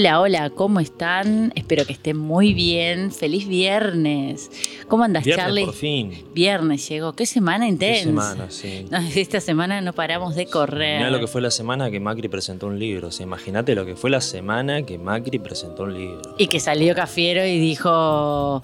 [0.00, 1.52] Hola, hola, ¿cómo están?
[1.54, 3.12] Espero que estén muy bien.
[3.12, 4.50] Feliz viernes.
[4.88, 5.64] ¿Cómo andas, Viernes Charlie?
[5.66, 6.24] por fin.
[6.32, 7.12] Viernes llegó.
[7.12, 8.04] Qué semana Qué intensa.
[8.04, 8.86] semana, sí.
[8.90, 11.00] No, esta semana no paramos de correr.
[11.00, 13.08] Mirá lo que fue la semana que Macri presentó un libro.
[13.08, 16.22] O sea, imagínate lo que fue la semana que Macri presentó un libro.
[16.38, 18.62] Y que salió Cafiero y dijo,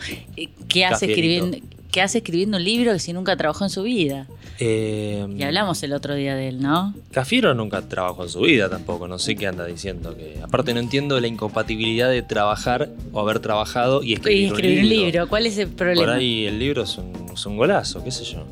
[0.68, 1.44] ¿qué hace, Cafierito.
[1.48, 1.58] escribiendo,
[1.92, 4.26] ¿qué hace escribiendo un libro si nunca trabajó en su vida?
[4.58, 6.94] Eh, Y hablamos el otro día de él, ¿no?
[7.12, 9.06] Cafiero nunca trabajó en su vida tampoco.
[9.08, 10.16] No sé qué anda diciendo.
[10.16, 14.78] que Aparte no entiendo la incompatibilidad de trabajar o haber trabajado y escribir, Y escribir
[14.80, 15.28] un libro.
[15.28, 16.14] ¿Cuál es el Por problema?
[16.14, 18.44] ahí el libro es un, es un golazo, qué sé yo.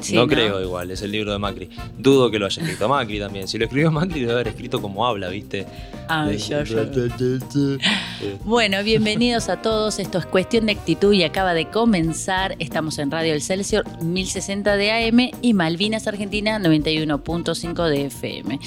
[0.00, 1.68] Sí, no, creo igual, es el libro de Macri.
[1.98, 3.48] Dudo que lo haya escrito Macri también.
[3.48, 5.66] Si lo escribió Macri debe haber escrito como habla, ¿viste?
[6.08, 6.84] Ay, De- yo, yo.
[8.44, 9.98] Bueno, bienvenidos a todos.
[9.98, 12.56] Esto es Cuestión de Actitud y acaba de comenzar.
[12.58, 18.58] Estamos en Radio El Celsior 1060 de AM y Malvinas Argentina 91.5 de FM.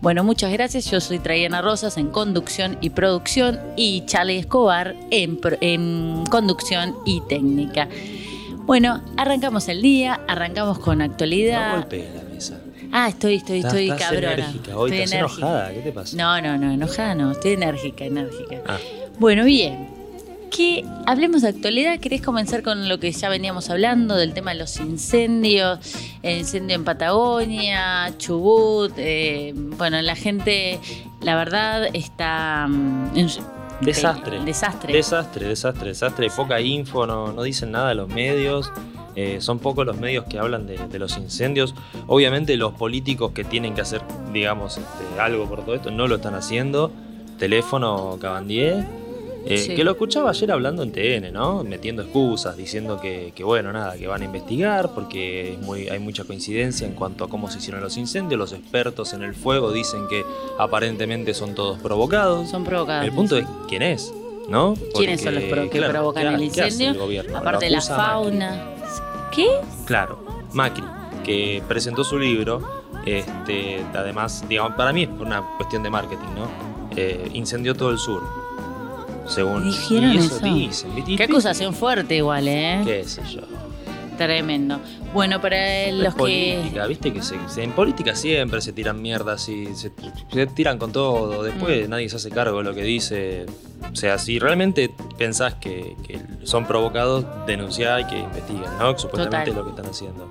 [0.00, 0.90] Bueno, muchas gracias.
[0.90, 7.88] Yo soy Traiana Rosas en conducción y producción y Charlie Escobar en conducción y técnica.
[8.70, 11.72] Bueno, arrancamos el día, arrancamos con No actualidad.
[11.74, 12.60] golpees la mesa.
[12.92, 14.32] ah, estoy, estoy, Estás- estoy estás cabrona.
[14.34, 15.40] enérgica hoy, Estoy estás enérgica.
[15.48, 15.72] enojada.
[15.74, 16.16] ¿Qué te pasa?
[16.16, 18.62] No, no, no, enojada no, estoy enérgica, enérgica.
[18.68, 18.78] Ah,
[19.18, 19.88] Bueno, bien.
[20.52, 21.98] Que hablemos de actualidad.
[21.98, 25.80] ¿Querés comenzar con lo que ya veníamos hablando del tema de los incendios?
[26.22, 28.92] El incendio en Patagonia, Chubut.
[28.98, 30.78] eh, bueno, la gente,
[31.22, 32.68] la verdad, está.
[32.68, 34.40] mm, en- Desastre.
[34.44, 34.92] desastre.
[34.92, 36.26] desastre, desastre, desastre.
[36.26, 38.70] Hay poca info, no, no dicen nada los medios.
[39.16, 41.74] eh, son pocos los medios que hablan de, de los incendios.
[42.06, 44.02] Obviamente los políticos que tienen que hacer,
[44.32, 46.92] digamos, este, algo por todo esto, no lo están haciendo.
[47.38, 48.84] Teléfono Cabandier.
[49.46, 49.74] Eh, Sí.
[49.74, 51.64] Que lo escuchaba ayer hablando en TN, ¿no?
[51.64, 55.98] Metiendo excusas, diciendo que, que, bueno, nada, que van a investigar porque es muy, hay
[55.98, 58.38] mucha coincidencia en cuanto a cómo se hicieron los incendios.
[58.38, 60.24] Los expertos en el fuego dicen que
[60.58, 62.48] aparentemente son todos provocados.
[62.50, 63.04] Son provocados.
[63.06, 64.12] El punto es quién es,
[64.48, 64.74] ¿no?
[64.94, 66.90] ¿Quiénes son los Porque, pro- que claro, provocan ¿qué ha- el incendio?
[66.90, 67.38] el gobierno?
[67.38, 67.94] Aparte de la Macri.
[67.94, 68.64] fauna.
[69.32, 69.46] ¿Qué?
[69.86, 70.84] Claro, Macri,
[71.24, 72.60] que presentó su libro,
[73.06, 76.70] este, además, digamos, para mí es una cuestión de marketing, ¿no?
[76.96, 78.22] Eh, incendió todo el sur.
[79.30, 79.64] Según.
[79.64, 80.38] ¿Dijeron y eso?
[80.40, 81.16] dicen, ¿viste?
[81.16, 82.82] Qué acusación fuerte, igual, ¿eh?
[82.84, 83.40] ¿Qué sé yo?
[84.18, 84.78] Tremendo.
[85.14, 86.18] Bueno, para Es los que.
[86.18, 89.90] política, viste que se, se- en política siempre se tiran mierdas y se,
[90.30, 91.42] se tiran con todo.
[91.42, 91.90] Después Mm.
[91.90, 93.46] nadie se hace cargo de lo que dice.
[93.90, 98.94] O sea, si realmente pensás que, que son provocados, denunciá y que investiguen, ¿no?
[98.94, 99.48] Que supuestamente Total.
[99.48, 100.30] es lo que están haciendo.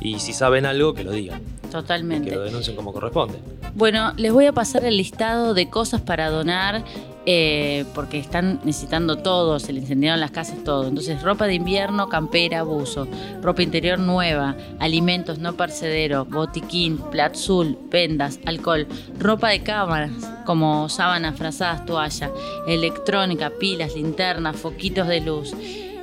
[0.00, 1.40] Y si saben algo, que lo digan.
[1.62, 2.30] Que Totalmente.
[2.34, 3.38] lo denuncien como corresponde.
[3.74, 6.84] Bueno, les voy a pasar el listado de cosas para donar.
[7.26, 10.88] Eh, porque están necesitando todo, se le incendiaron las casas, todo.
[10.88, 13.06] Entonces, ropa de invierno, campera, buzo,
[13.40, 18.86] ropa interior nueva, alimentos no percederos, botiquín, platzul, vendas, alcohol,
[19.18, 20.10] ropa de cámaras,
[20.44, 22.30] como sábanas, frazadas, toalla,
[22.66, 25.54] electrónica, pilas, linternas, foquitos de luz.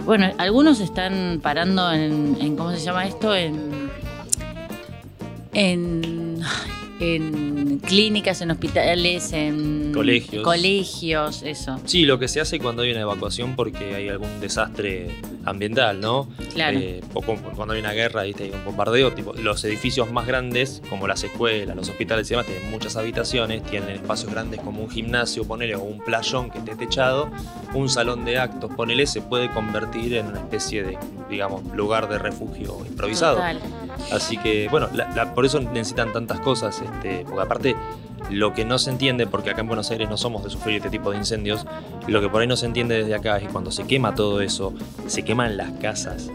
[0.06, 3.36] Bueno, algunos están parando en, en ¿cómo se llama esto?
[3.36, 3.90] En
[5.54, 6.42] en,
[7.00, 10.44] en clínicas, en hospitales, en Colegios.
[10.44, 11.80] colegios, eso.
[11.86, 15.10] Sí, lo que se hace cuando hay una evacuación porque hay algún desastre
[15.46, 16.28] ambiental, ¿no?
[16.54, 16.78] Claro.
[16.80, 18.44] Eh, o cuando hay una guerra, ¿viste?
[18.46, 22.46] hay un bombardeo, tipo, los edificios más grandes, como las escuelas, los hospitales y demás,
[22.46, 26.76] tienen muchas habitaciones, tienen espacios grandes como un gimnasio, ponele, o un playón que esté
[26.76, 27.30] techado,
[27.74, 30.98] un salón de actos, ponele, se puede convertir en una especie de,
[31.30, 33.38] digamos, lugar de refugio improvisado.
[33.38, 33.60] Total.
[34.12, 37.76] Así que, bueno, la- la- por eso necesitan tantas cosas, este, porque aparte
[38.30, 40.90] lo que no se entiende, porque acá en Buenos Aires no somos de sufrir este
[40.90, 41.66] tipo de incendios,
[42.08, 44.42] lo que por ahí no se entiende desde acá es que cuando se quema todo
[44.42, 44.74] eso,
[45.08, 46.30] se queman las casas.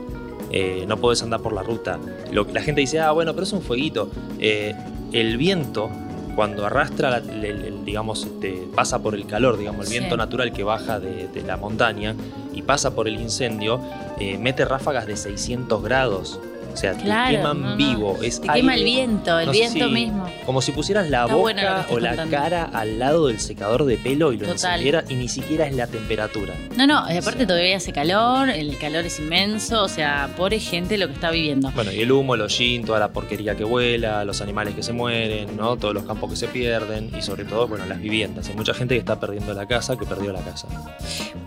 [0.57, 1.99] eh, no podés andar por la ruta.
[2.31, 4.09] Lo, la gente dice, ah, bueno, pero es un fueguito.
[4.39, 4.73] Eh,
[5.13, 5.91] el viento
[6.37, 9.99] cuando arrastra, el- el- el, digamos, este, pasa por el calor, digamos, el Sí.
[9.99, 12.15] viento natural que baja de, de la montaña
[12.53, 13.81] y pasa por el incendio,
[14.21, 16.39] eh, mete ráfagas de 600 grados.
[16.75, 17.77] O sea, Claro, te queman no, no.
[17.77, 18.19] vivo.
[18.23, 20.29] Es Te quema el viento, el no viento si- mismo.
[20.45, 22.37] Como si pusieras la Está boca o la contando.
[22.37, 25.87] cara al lado del secador de pelo y lo encendiera y ni siquiera es la
[25.87, 26.53] temperatura.
[26.77, 31.07] No, no, aparte todavía hace calor, el calor es inmenso, o sea, pobre gente lo
[31.07, 31.71] que está viviendo.
[31.71, 34.93] Bueno, y el humo, el hollín, toda la porquería que vuela, los animales que se
[34.93, 35.77] mueren, ¿no?
[35.77, 38.49] Todos los campos que se pierden y sobre todo, bueno, las viviendas.
[38.49, 40.67] Hay mucha gente que está perdiendo la casa, que perdió la casa.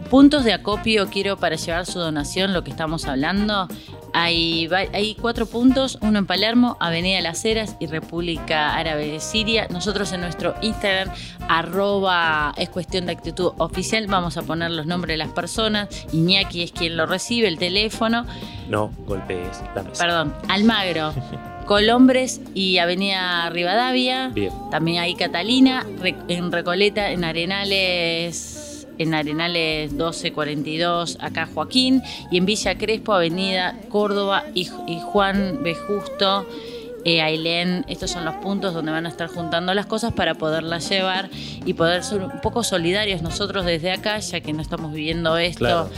[0.10, 3.68] Puntos de acopio quiero para llevar su donación, lo que estamos hablando.
[4.14, 9.68] Hay, hay cuatro puntos, uno en Palermo, Avenida Las Heras y República Árabe de Siria.
[9.70, 11.10] Nosotros en nuestro Instagram,
[11.50, 15.90] arroba es cuestión de actitud oficial, vamos a poner los nombres de las personas.
[16.12, 18.26] Iñaki es quien lo recibe, el teléfono.
[18.70, 20.04] No golpees la mesa.
[20.04, 21.14] Perdón, Almagro,
[21.66, 24.30] Colombres y Avenida Rivadavia.
[24.30, 24.52] Bien.
[24.72, 25.86] También hay Catalina,
[26.28, 28.67] en Recoleta, en Arenales,
[28.98, 32.02] en Arenales 1242, acá Joaquín,
[32.32, 35.76] y en Villa Crespo, Avenida Córdoba y, y Juan B.
[35.76, 36.46] Justo.
[37.06, 40.90] eh, Ailén, estos son los puntos donde van a estar juntando las cosas para poderlas
[40.90, 41.30] llevar
[41.66, 45.90] y poder ser un poco solidarios nosotros desde acá, ya que no estamos viviendo esto.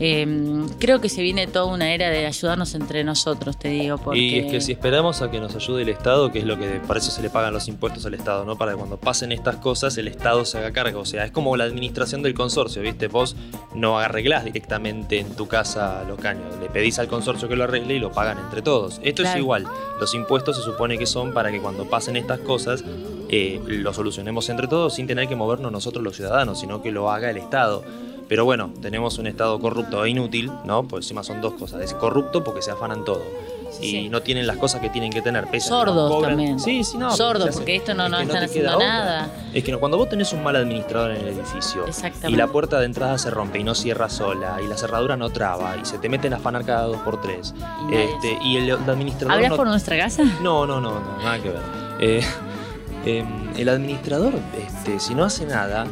[0.00, 4.18] Eh, creo que se viene toda una era de ayudarnos entre nosotros, te digo, porque
[4.20, 6.80] Y es que si esperamos a que nos ayude el Estado, que es lo que
[6.86, 8.56] para eso se le pagan los impuestos al Estado, ¿no?
[8.56, 11.00] Para que cuando pasen estas cosas el Estado se haga cargo.
[11.00, 13.08] O sea, es como la administración del consorcio, ¿viste?
[13.08, 13.34] Vos
[13.74, 16.54] no arreglás directamente en tu casa los caños.
[16.60, 19.00] Le pedís al consorcio que lo arregle y lo pagan entre todos.
[19.02, 19.36] Esto Claro.
[19.36, 19.66] es igual.
[20.00, 22.84] Los impuestos se supone que son para que cuando pasen estas cosas
[23.30, 27.10] eh, lo solucionemos entre todos sin tener que movernos nosotros los ciudadanos, sino que lo
[27.10, 27.82] haga el Estado.
[28.28, 30.84] Pero bueno, tenemos un Estado corrupto e inútil, ¿no?
[30.86, 31.80] Pues encima son dos cosas.
[31.82, 33.22] Es corrupto porque se afanan todo.
[33.80, 34.08] Y Sí.
[34.08, 35.46] no tienen las cosas que tienen que tener.
[35.60, 36.58] Sordos también.
[36.58, 37.14] Sí, sí, no.
[37.14, 38.86] Sordos, porque esto no, es no están haciendo otra.
[38.88, 39.30] nada.
[39.52, 41.84] Es que no, cuando vos tenés un mal administrador en el edificio
[42.26, 45.30] y la puerta de entrada se rompe y no cierra sola y la cerradura no
[45.30, 47.54] traba y se te meten a afanar cada dos por tres
[47.90, 50.22] Y este, y el, el administrador ¿Hablas no, por nuestra casa?
[50.42, 51.62] no, no, no, no, nada que ver.
[52.00, 52.22] Eh,
[53.06, 53.24] eh,
[53.56, 55.86] el administrador, este, si no hace nada,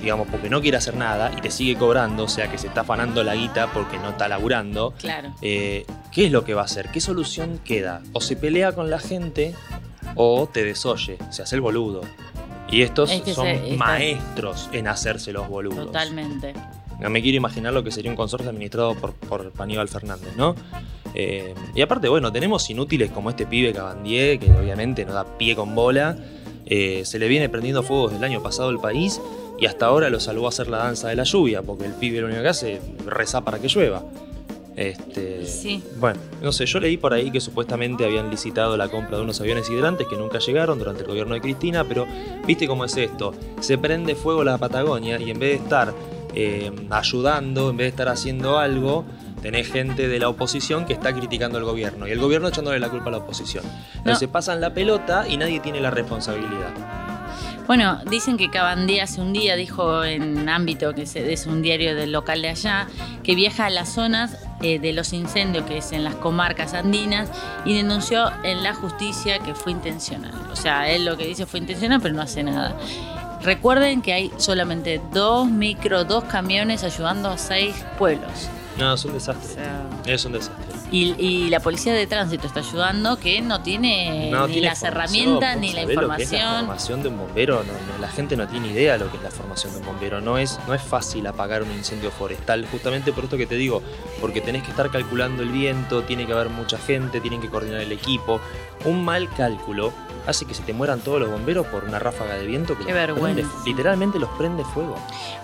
[0.00, 2.82] digamos, porque no quiere hacer nada y te sigue cobrando, o sea que se está
[2.82, 5.30] afanando la guita porque no está laburando, Claro.
[5.42, 6.88] eh, ¿qué es lo que va a hacer?
[6.90, 8.02] ¿Qué solución queda?
[8.12, 9.54] O se pelea con la gente
[10.14, 12.00] o te desoye, se hace el boludo.
[12.70, 15.86] Y estos Es que son se- maestros en hacerse los boludos.
[15.86, 16.52] Totalmente.
[17.00, 20.54] No me quiero imaginar lo que sería un consorcio administrado por, por Aníbal Fernández, ¿no?
[21.14, 25.56] Eh, y aparte, bueno, tenemos inútiles como este pibe Cabandier, que obviamente no da pie
[25.56, 26.16] con bola.
[26.66, 29.20] Eh, se le viene prendiendo fuego desde el año pasado el país
[29.58, 32.20] y hasta ahora lo salvó a hacer la danza de la lluvia, porque el pibe
[32.20, 34.02] lo único que hace es rezar para que llueva.
[34.76, 35.82] Este, Sí.
[35.98, 39.40] Bueno, no sé, yo leí por ahí que supuestamente habían licitado la compra de unos
[39.40, 42.06] aviones hidrantes que nunca llegaron durante el gobierno de Cristina, pero
[42.46, 43.34] viste cómo es esto.
[43.58, 45.92] Se prende fuego la Patagonia y en vez de estar
[46.32, 49.04] eh, ayudando, en vez de estar haciendo algo,
[49.42, 52.88] tenés gente de la oposición que está criticando al gobierno y el gobierno echándole la
[52.88, 53.64] culpa a la oposición.
[53.96, 57.17] Entonces pasan la pelota y nadie tiene la responsabilidad.
[57.68, 62.12] Bueno, dicen que Cabandé hace un día dijo en ámbito, que es un diario del
[62.12, 62.88] local de allá,
[63.22, 67.28] que viaja a las zonas eh, de los incendios, que es en las comarcas andinas,
[67.66, 70.32] y denunció en la justicia que fue intencional.
[70.50, 72.74] O sea, él lo que dice fue intencional, pero no hace nada.
[73.42, 78.48] Recuerden que hay solamente dos micro, dos camiones ayudando a seis pueblos.
[78.78, 79.54] No, es un O desastre.
[79.54, 80.67] sea, Es un desastre.
[80.90, 84.82] Y, y la policía de tránsito está ayudando, que no tiene No ni tiene las
[84.82, 86.56] herramientas vos ni la es la información.
[86.66, 89.22] formación de un bombero, no, no, la gente no tiene idea de lo que es
[89.22, 90.20] la formación de un bombero.
[90.20, 93.82] No es, no es fácil apagar un incendio forestal, justamente por esto que te digo,
[94.20, 97.80] porque tenés que estar calculando el viento, tiene que haber mucha gente, tienen que coordinar
[97.80, 98.40] el equipo.
[98.84, 99.92] Un mal cálculo
[100.28, 102.92] hace que se te mueran todos los bomberos por una ráfaga de viento que Qué
[102.92, 103.50] los prende- vergüenza.
[103.64, 104.94] literalmente los prende fuego.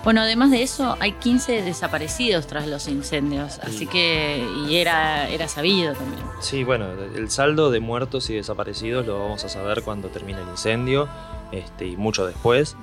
[0.03, 3.89] Bueno, además de eso, hay 15 desaparecidos tras los incendios, así Mm.
[3.89, 6.23] que, y era, era sabido también.
[6.39, 10.47] Sí, bueno, el saldo de muertos y desaparecidos lo vamos a saber cuando termine el
[10.49, 11.07] incendio
[11.51, 12.75] este, y mucho después.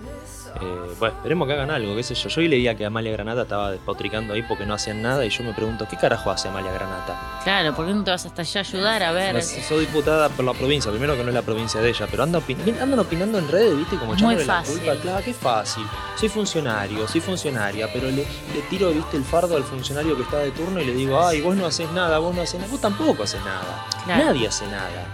[0.60, 2.28] Eh, bueno, esperemos que hagan algo, qué sé yo.
[2.28, 5.42] Yo hoy leía que Amalia Granata estaba despotricando ahí porque no hacían nada y yo
[5.44, 7.40] me pregunto, ¿qué carajo hace Amalia Granata?
[7.44, 9.34] Claro, ¿por qué no te vas hasta allá a ayudar a ver?
[9.34, 12.22] No soy diputada por la provincia, primero que no es la provincia de ella, pero
[12.22, 13.96] anda opin- andan opinando en redes, ¿viste?
[13.96, 14.78] Como Muy la fácil.
[14.78, 14.96] culpa.
[15.00, 15.84] Claro, qué fácil.
[16.16, 19.16] Soy funcionario, soy funcionaria, pero le, le tiro, ¿viste?
[19.16, 21.90] El fardo al funcionario que está de turno y le digo, ay, vos no haces
[21.92, 22.70] nada, vos no haces nada.
[22.70, 23.86] Vos tampoco haces nada.
[24.04, 24.24] Claro.
[24.26, 25.04] Nadie hace nada.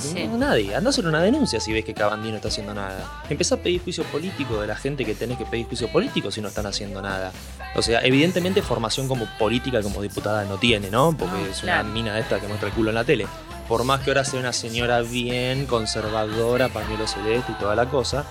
[0.00, 0.26] Sí.
[0.28, 0.74] Nadie.
[0.74, 3.22] Andá a hacer una denuncia si ves que Cabandí no está haciendo nada.
[3.28, 6.40] Empezá a pedir juicio político de la gente que tenés que pedir juicio político si
[6.40, 7.32] no están haciendo nada.
[7.74, 11.16] O sea, evidentemente formación como política, como diputada no tiene, ¿no?
[11.16, 11.84] Porque No, es claro.
[11.84, 13.26] una mina esta que muestra el culo en la tele.
[13.68, 18.24] por más que ahora sea una señora bien conservadora, pañuelo celeste y toda la cosa,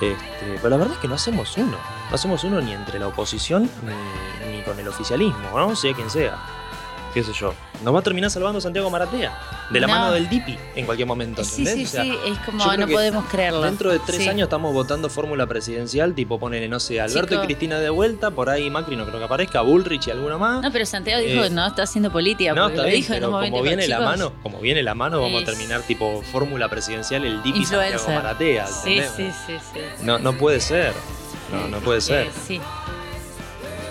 [0.00, 1.76] este, pero la verdad es que no hacemos uno.
[2.10, 5.76] No hacemos uno ni entre la oposición ni, ni con el oficialismo, ¿no?
[5.76, 6.36] Sea quien sea.
[7.14, 7.54] Qué sé yo.
[7.82, 9.36] Nos va a terminar salvando Santiago Maratea.
[9.70, 9.92] De la No.
[9.94, 11.42] mano del DIPI en cualquier momento.
[11.42, 11.74] Sí, ¿entendés?
[11.74, 13.62] sí, O sea, sí, es como no podemos creerlo.
[13.62, 14.28] Dentro de tres Sí.
[14.28, 17.42] años estamos votando fórmula presidencial, tipo ponele, no sé, Alberto Chico.
[17.42, 20.62] y Cristina de vuelta, por ahí Macri no creo que aparezca, Bullrich y alguno más.
[20.62, 22.52] No, pero Santiago dijo Eh, que no está haciendo política.
[22.54, 25.20] No, está bien, dijo en pero como viene la chicos, mano, como viene la mano,
[25.20, 28.14] vamos a terminar tipo fórmula presidencial el DIPI Santiago Influencer.
[28.14, 29.80] Maratea, Sí, sí, sí, sí.
[30.02, 30.92] No, no puede ser.
[31.50, 32.26] No, no puede ser.
[32.26, 32.60] Eh, sí.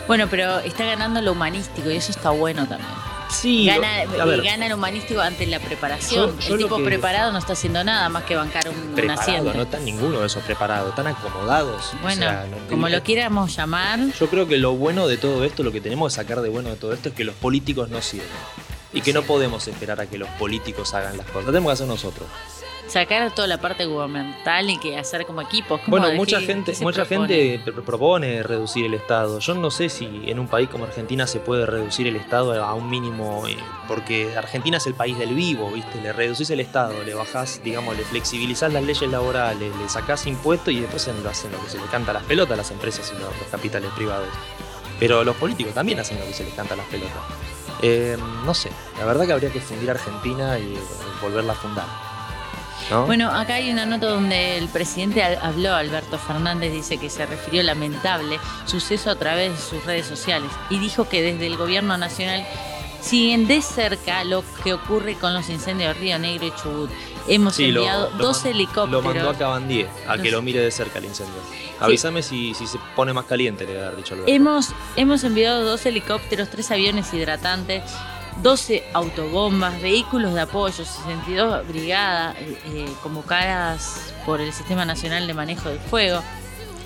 [0.07, 2.89] Bueno, pero está ganando lo humanístico y eso está bueno también.
[3.31, 6.38] Sí, Gana, ver, y gana el humanístico ante la preparación.
[6.39, 9.53] Yo- yo el tipo que- preparado no está haciendo nada más que bancar un, asiento.
[9.53, 11.93] no están ninguno de esos preparados, están acomodados.
[11.93, 15.17] o Bueno, sea, no- como no- lo quieramos llamar, Yo creo que lo bueno de
[15.17, 17.35] todo esto, lo que tenemos que sacar de bueno de todo esto es que los
[17.35, 18.27] políticos no sirven.
[18.93, 21.45] Y que no podemos esperar a que los políticos hagan las cosas.
[21.47, 22.27] Tenemos que hacer nosotros.
[22.91, 25.79] Sacar toda la parte gubernamental y que hacer como equipos.
[25.88, 27.33] Bueno, mucha qué- gente, qué mucha propone.
[27.60, 29.39] gente pr- propone reducir el Estado.
[29.39, 32.74] Yo no sé si en un país como Argentina se puede reducir el Estado a
[32.74, 33.57] un mínimo, eh,
[33.88, 36.01] porque Argentina es el país del vivo, ¿viste?
[36.01, 40.74] Le reducís el Estado, le bajás, digamos, le flexibilizás las leyes laborales, le sacás impuestos
[40.74, 43.10] y después lo hacen lo que se le canta a las pelotas a las empresas
[43.15, 44.27] y los, los capitales privados.
[45.00, 47.13] Pero los políticos también hacen lo que se les canta a las pelotas.
[47.81, 48.69] Eh, no sé,
[49.00, 50.79] la verdad que habría que fundir Argentina y eh,
[51.21, 52.10] volverla a fundar.
[52.89, 53.05] ¿No?
[53.05, 57.63] Bueno, acá hay una nota donde el presidente habló, Alberto Fernández dice que se refirió
[57.63, 62.45] lamentable suceso a través de sus redes sociales y dijo que desde el gobierno nacional
[63.01, 66.89] siguen de cerca lo que ocurre con los incendios de Río Negro y Chubut.
[67.27, 68.91] Hemos Sí, enviado lo dos man- helicópteros.
[68.91, 71.35] Lo mandó a Cabandier, a que lo mire de cerca el incendio.
[71.79, 74.31] Avísame si, si se pone más caliente, le haber dicho Alberto.
[74.31, 77.83] Hemos, hemos enviado dos helicópteros, tres aviones hidratantes,
[78.41, 85.69] 12 autobombas, vehículos de apoyo, 62 brigadas eh, convocadas por el Sistema Nacional de Manejo
[85.69, 86.21] del Fuego.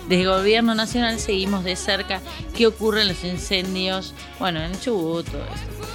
[0.10, 2.22] Desde el Gobierno Nacional seguimos de cerca
[2.56, 5.94] qué ocurre en los incendios, bueno, en Chubut, todo eso.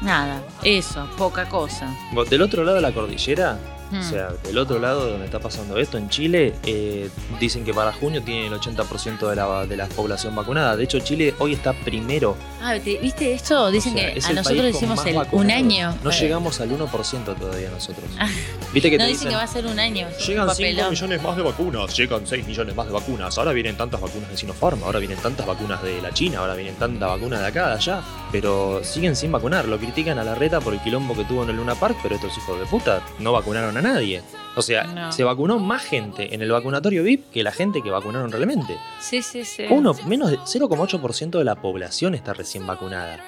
[0.00, 1.94] Nada, eso, poca cosa.
[2.28, 3.58] Del otro lado de la cordillera,
[3.92, 4.00] Hmm.
[4.00, 7.92] o sea, del otro lado donde está pasando esto, en Chile, eh, dicen que para
[7.92, 10.76] junio tiene el 80% de la, de la población vacunada.
[10.76, 12.36] De hecho, Chile hoy está primero.
[12.62, 13.70] Ah, ¿te- ¿viste esto?
[13.70, 15.94] Dicen O sea, que es a nosotros hicimos el, un año.
[16.02, 18.04] No Eh, llegamos al 1% todavía nosotros.
[18.18, 18.28] Ah.
[18.72, 19.30] ¿Viste que No te dicen dicen?
[19.30, 20.08] que va a ser un año.
[20.08, 20.90] es un Llegan 5 papelón.
[20.90, 24.36] millones más de vacunas, llegan 6 millones más de vacunas, ahora vienen tantas vacunas de
[24.38, 27.74] Sinopharm, ahora vienen tantas vacunas de la China, ahora vienen tantas vacunas de acá, de
[27.74, 31.42] allá, pero siguen sin vacunar, lo critican a la reta por el quilombo que tuvo
[31.42, 34.22] en el Luna Park, pero estos hijos de puta no vacunaron a nadie.
[34.54, 35.12] O sea, No.
[35.12, 38.76] se vacunó más gente en el vacunatorio VIP que la gente que vacunaron realmente.
[39.00, 39.64] Sí, sí, sí.
[39.70, 43.18] Uno, menos de 0,8% de la población está recién vacunada.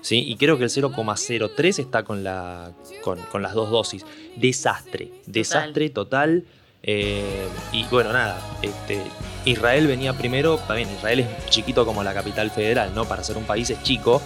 [0.00, 0.18] ¿Sí?
[0.26, 4.04] Y creo que el 0,03 está con, la, con, con las dos dosis.
[4.36, 6.44] Desastre, desastre total.
[6.82, 9.00] Eh, y bueno, nada, este,
[9.44, 13.04] Israel venía primero, también Israel es chiquito como la capital federal, ¿no?
[13.04, 14.20] Para ser un país es chico,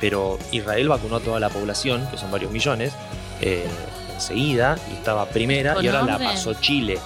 [0.00, 2.92] pero Israel vacunó a toda la población, que son varios millones,
[3.40, 3.64] eh,
[4.22, 6.98] enseguida, y estaba primera, ¿Con y ahora la pasó Chile.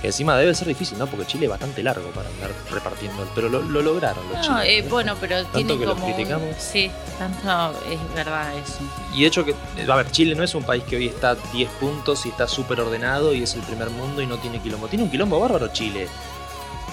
[0.00, 1.06] Que encima debe ser difícil, ¿no?
[1.06, 4.64] Porque Chile es bastante largo para andar repartiendo, pero lo, lo lograron los No, chilenos,
[4.64, 4.88] eh, ¿no?
[4.88, 6.06] bueno, pero tienen que los como.
[6.06, 6.56] un- criticamos.
[6.58, 8.78] Sí, tanto es verdad eso.
[9.14, 9.54] Y de hecho que,
[9.86, 12.80] a ver, Chile no es un país que hoy está 10 puntos y está súper
[12.80, 14.88] ordenado y es el primer mundo y no tiene quilombo.
[14.88, 16.08] Tiene un quilombo bárbaro Chile.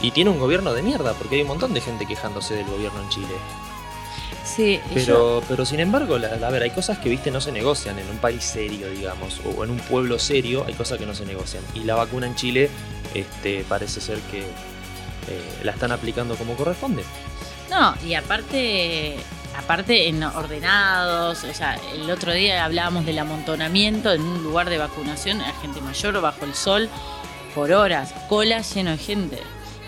[0.02, 3.00] Y tiene un gobierno de mierda, porque hay un montón de gente quejándose del gobierno
[3.02, 3.34] en Chile.
[4.56, 7.52] Sí, yo- Pero, pero sin embargo, la- a ver, hay cosas que, viste, no se
[7.52, 11.14] negocian en un país serio, digamos, o en un pueblo serio, hay cosas que no
[11.14, 11.64] se negocian.
[11.76, 12.70] Y la vacuna en Chile
[13.14, 17.04] este, parece ser que eh, la están aplicando como corresponde.
[17.70, 19.18] No, y aparte,
[19.58, 24.78] aparte en ordenados, o sea, el otro día hablábamos del amontonamiento en un lugar de
[24.78, 26.90] vacunación a gente mayor bajo el sol
[27.54, 29.40] por horas, colas lleno de gente.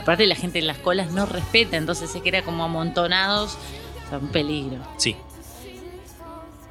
[0.02, 3.79] Aparte la gente en las colas no respeta, entonces se queda como amontonados, o
[4.10, 4.78] sea, un peligro.
[4.98, 5.16] Sí,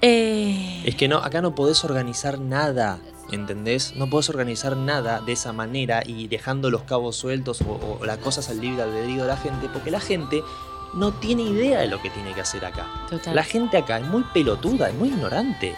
[0.00, 2.99] Eh, Es que no, acá no podés organizar nada,
[3.33, 3.95] ¿entendés?
[3.97, 8.18] No podés organizar nada de esa manera y dejando los cabos sueltos o, o las
[8.18, 10.42] cosas al libre albedrío de la gente, porque la gente
[10.95, 12.87] no tiene idea de lo que tiene que hacer acá.
[13.11, 13.35] total.
[13.35, 15.75] La gente acá es muy pelotuda, es muy ignorante.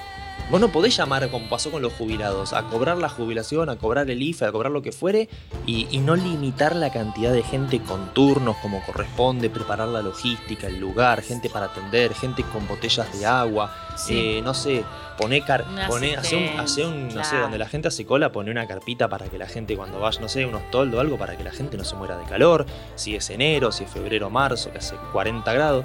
[0.51, 4.11] Vos no podés llamar, como pasó con los jubilados, a cobrar la jubilación, a cobrar
[4.11, 5.29] el IFE, a cobrar lo que fuere,
[5.65, 10.67] y, y no limitar la cantidad de gente con turnos como corresponde, preparar la logística,
[10.67, 14.39] el lugar, gente para atender, gente con botellas de agua, Sí.
[14.39, 14.83] eh, no sé,
[15.19, 18.33] poné, car Un poné hace un, hace un- no sé, donde la gente hace cola,
[18.33, 21.17] pone una carpita para que la gente cuando vaya, no sé, unos toldos o algo,
[21.17, 22.67] para que la gente no se muera de calor,
[22.97, 25.85] si es enero, si es febrero, marzo, que hace 40 grados.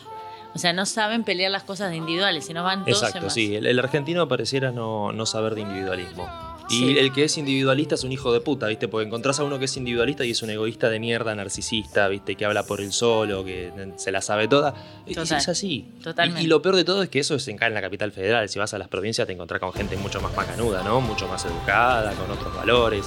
[0.54, 3.34] O sea, no saben pelear las cosas de individuales, sino van todos en exacto, masa.
[3.34, 3.54] sí.
[3.54, 6.28] El, el argentino pareciera no, no saber de individualismo.
[6.70, 6.98] Y Sí.
[6.98, 8.88] el que es individualista es un hijo de puta, ¿viste?
[8.88, 12.34] Porque encontrás a uno que es individualista y es un egoísta de mierda, narcisista, ¿viste?
[12.36, 14.74] Que habla por él solo, que se la sabe toda.
[15.06, 15.38] Total.
[15.38, 15.86] Es así.
[16.02, 16.42] Totalmente.
[16.42, 18.12] Y, y lo peor de todo es que eso es en, acá en la capital
[18.12, 18.48] federal.
[18.50, 21.00] Si vas a las provincias te encontrás con gente mucho más macanuda, ¿no?
[21.00, 23.06] Mucho más educada, con otros valores.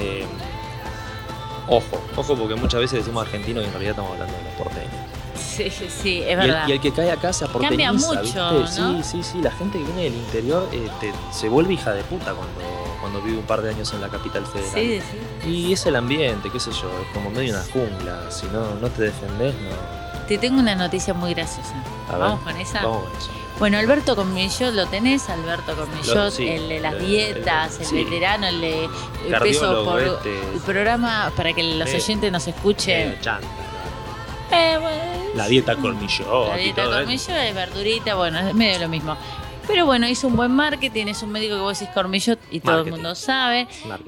[0.00, 0.24] Eh,
[1.68, 4.92] ojo, ojo, porque muchas veces decimos argentino y en realidad estamos hablando de los porteños.
[5.36, 6.68] Sí, sí, sí, es Y el, verdad.
[6.68, 8.38] y el que cae acá se aporteñiza, Cambia mucho, ¿viste?
[8.80, 9.02] ¿no?
[9.02, 9.38] Sí, sí, sí.
[9.42, 12.60] La gente que viene del interior eh, te- se vuelve hija de puta cuando,
[13.06, 14.72] cuando vive un par de años en la capital federal.
[14.74, 15.00] Sí,
[15.44, 15.48] sí.
[15.48, 18.30] Y es el ambiente, qué sé yo, es como medio una jungla.
[18.32, 20.26] Si no, no te defendés, no.
[20.26, 21.72] Te tengo una noticia muy graciosa.
[22.08, 22.82] A ver, Vamos con esa.
[22.82, 23.30] Vamos con eso.
[23.60, 27.80] Bueno, Alberto Cormillot lo tenés, Alberto Cormillot, Lo- sí, el de las el- dietas, el-
[27.82, 28.04] el, sí.
[28.04, 28.84] veterano, el de
[29.28, 30.38] el peso por este.
[30.52, 33.10] el programa para que los oyentes nos escuchen.
[33.10, 33.46] Medio chanta,
[34.50, 36.84] Eh, bueno, la, dieta colmillot la y dieta.
[36.84, 39.16] Cormillot es verdurita, bueno, es medio lo mismo.
[39.66, 42.72] Pero bueno, hizo un buen marketing, es un médico que vos decís Cormillot y todo
[42.72, 42.86] Marketing.
[42.86, 43.66] el mundo sabe.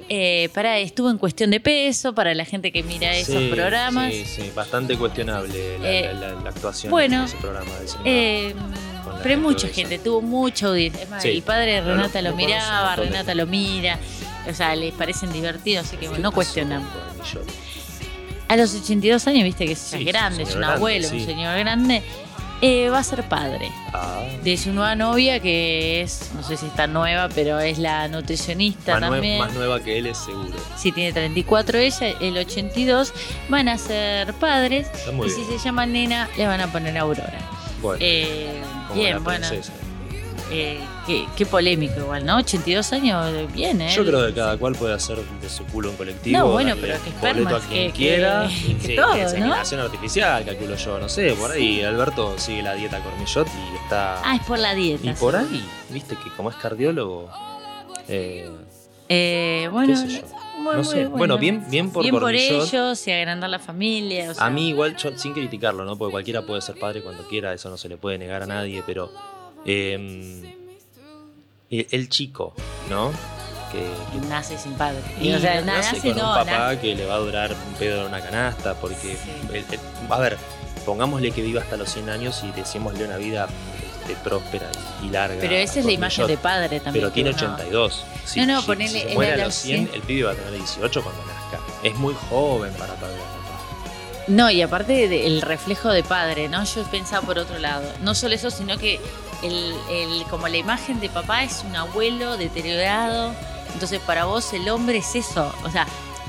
[0.08, 4.12] Eh, para, estuvo en cuestión de peso, para la gente que mira esos programas.
[4.12, 7.70] Sí, sí, bastante cuestionable la, Eh, la- la- la actuación bueno, en ese programa.
[8.04, 8.54] Eh,
[9.04, 11.02] Con la pero hay mucha gente tuvo mucha audiencia.
[11.02, 11.30] Es más, Sí.
[11.30, 13.98] el padre de Renata lo- miraba, de Renata lo mira.
[14.48, 16.82] O sea, les parecen divertidos, así que ¿Qué bueno, no Cormillot?
[18.48, 21.58] A los 82 años, viste que es Sí, grande, es un abuelo, grande, un señor
[21.58, 22.02] grande.
[22.60, 26.66] Eh, va a ser padre Ah, de su nueva novia, que es, no sé si
[26.66, 29.38] está nueva, pero es la nutricionista más, nue- también.
[29.38, 30.54] más nueva que él es seguro.
[30.76, 33.12] Sí, tiene 34 ella, el 82.
[33.48, 34.88] Van a ser padres.
[34.92, 35.46] Está muy y bien.
[35.46, 37.38] si se llama nena, le van a poner Aurora.
[37.80, 38.60] Bueno, Eh,
[38.94, 39.46] bien, bueno.
[40.50, 42.36] Eh, qué, qué polémico igual, ¿no?
[42.36, 43.92] 82 años, bien, ¿eh?
[43.96, 46.38] Yo creo que cada cual puede hacer de su culo un colectivo.
[46.38, 48.48] No, bueno, pero que boleto espermas, a quien que- que- quiera.
[48.82, 49.54] que Sí, todo, que ¿no?
[49.82, 51.32] artificial, calculo yo, no sé.
[51.32, 54.20] Por ahí Alberto sigue la dieta Cormillot y está.
[54.24, 55.04] Ah, es por la dieta.
[55.06, 55.40] y por sí.
[55.40, 57.28] ahí, viste que como es cardiólogo.
[58.06, 58.48] eh,
[59.08, 60.26] Eh, bueno, qué sé yo.
[60.58, 61.06] muy, no muy sé.
[61.06, 64.30] Bueno, bien, bien por Bien por ellos y agrandar la familia.
[64.30, 65.96] o sea, A mí igual, yo, sin criticarlo, ¿no?
[65.96, 68.82] Porque cualquiera puede ser padre cuando quiera, eso no se le puede negar a nadie,
[68.86, 69.10] pero
[69.64, 70.54] eh,
[71.70, 72.54] el, chico,
[72.88, 73.10] ¿no?
[73.72, 73.78] Que,
[74.12, 75.00] que- Nace sin padre.
[75.20, 77.52] y o sea, nace nace, con no, un papá nace- que le va a durar
[77.52, 79.30] un pedo en una canasta, porque, Sí.
[79.52, 80.38] el- el- a ver,
[80.86, 83.46] pongámosle que viva hasta los 100 años y decímosle una vida
[84.00, 84.70] este, próspera
[85.04, 85.36] y, larga.
[85.38, 87.02] Pero esa es la imagen de padre también.
[87.04, 88.04] Pero tiene que uno- 82.
[88.24, 89.90] Si, No, no, si- ponele si se muere a los 100, sí.
[89.94, 91.58] el pibe va a tener 18 cuando nazca.
[91.82, 93.16] Es muy joven para padre.
[94.28, 96.62] No, y aparte del reflejo de padre, ¿no?
[96.64, 97.82] Yo pensaba por otro lado.
[98.02, 99.00] No solo eso, sino que
[99.42, 103.32] el, el- como la imagen de papá es un abuelo deteriorado.
[103.74, 105.54] Entonces, para vos el hombre es eso.
[105.64, 105.86] O sea,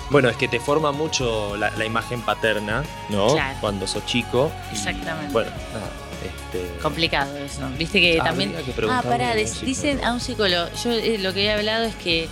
[0.09, 3.33] Bueno, es que te forma mucho la, la imagen paterna, ¿no?
[3.33, 3.57] Claro.
[3.61, 4.51] Cuando sos chico.
[4.71, 5.31] y, Exactamente.
[5.31, 5.89] Bueno, nada.
[6.21, 7.61] Este, complicado eso.
[7.77, 8.51] Viste que también.
[8.53, 10.67] que Ah, pará, a dicen a un psicólogo.
[10.83, 12.27] Yo eh, lo que he hablado es que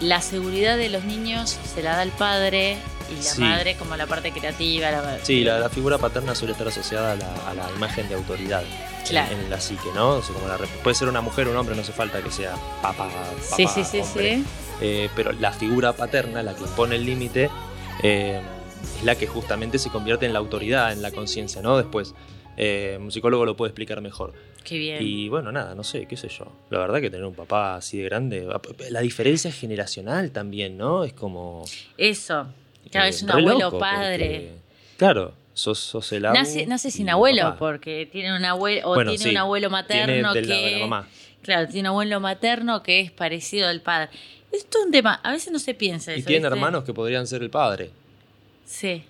[0.00, 2.76] la seguridad de los niños se la da el padre
[3.10, 3.40] y la Sí.
[3.40, 4.90] madre como la parte creativa.
[4.92, 8.14] La, Sí, la, la figura paterna suele estar asociada a la, a la imagen de
[8.14, 8.62] autoridad
[9.08, 9.34] Claro.
[9.36, 10.16] en, la psique, ¿no?
[10.16, 12.30] O sea, como la puede ser una mujer o un hombre, no hace falta que
[12.30, 14.36] sea papá, papá Sí, sí, sí, hombre.
[14.38, 14.44] sí.
[14.80, 17.48] Eh, pero la figura paterna, la que impone el límite,
[18.02, 18.40] eh,
[18.98, 21.76] es la que justamente se convierte en la autoridad, en la conciencia, ¿no?
[21.76, 22.14] Después,
[22.56, 24.34] eh, un psicólogo lo puede explicar mejor.
[24.64, 24.98] Qué bien.
[25.00, 26.46] Y bueno, nada, no sé, qué sé yo.
[26.70, 28.48] La verdad que tener un papá así de grande,
[28.90, 31.04] la diferencia generacional también, ¿no?
[31.04, 31.64] Es como...
[31.96, 32.48] Eso.
[32.90, 34.18] Claro, es un abuelo loco, padre.
[34.18, 34.52] porque-
[34.96, 37.58] claro, sos, sos el abu Nace, nace sin y abuelo, papá.
[37.58, 40.70] porque tiene un abuelo, o Bueno, tiene sí, un abuelo materno Tiene del lado de
[40.70, 40.80] la que.
[40.82, 41.08] mamá.
[41.42, 44.10] Claro, tiene un abuelo materno que es parecido al padre.
[44.52, 46.26] Esto es un tema, a veces no se piensa Y eso.
[46.26, 46.54] tiene ¿viste?
[46.54, 47.90] hermanos que podrían ser el padre.
[48.64, 49.02] Sí.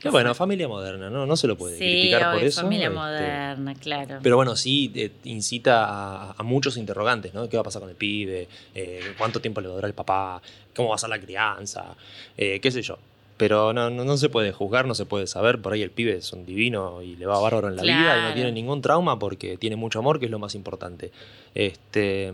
[0.00, 1.24] Que bueno, familia moderna, ¿no?
[1.24, 2.60] No se lo puede Sí, criticar por eso.
[2.60, 4.18] familia este, moderna, claro.
[4.22, 7.48] Pero bueno, sí eh, incita a, a muchos interrogantes, ¿no?
[7.48, 8.46] ¿Qué va a pasar con el pibe?
[8.74, 10.42] Eh, ¿Cuánto tiempo le va a durar el papá?
[10.76, 11.94] ¿Cómo va a ser la crianza?
[12.36, 12.98] Eh, ¿Qué sé yo?
[13.36, 15.60] Pero no, no, no se puede juzgar, no se puede saber.
[15.60, 18.22] Por ahí el pibe es un divino y le va bárbaro en la vida y
[18.28, 21.10] no tiene ningún trauma porque tiene mucho amor, que es lo más importante.
[21.54, 22.32] Este,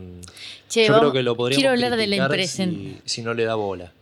[0.68, 3.44] Che, yo vamos- creo que lo podríamos quiero hablar de la si, si no le
[3.44, 3.92] da bola.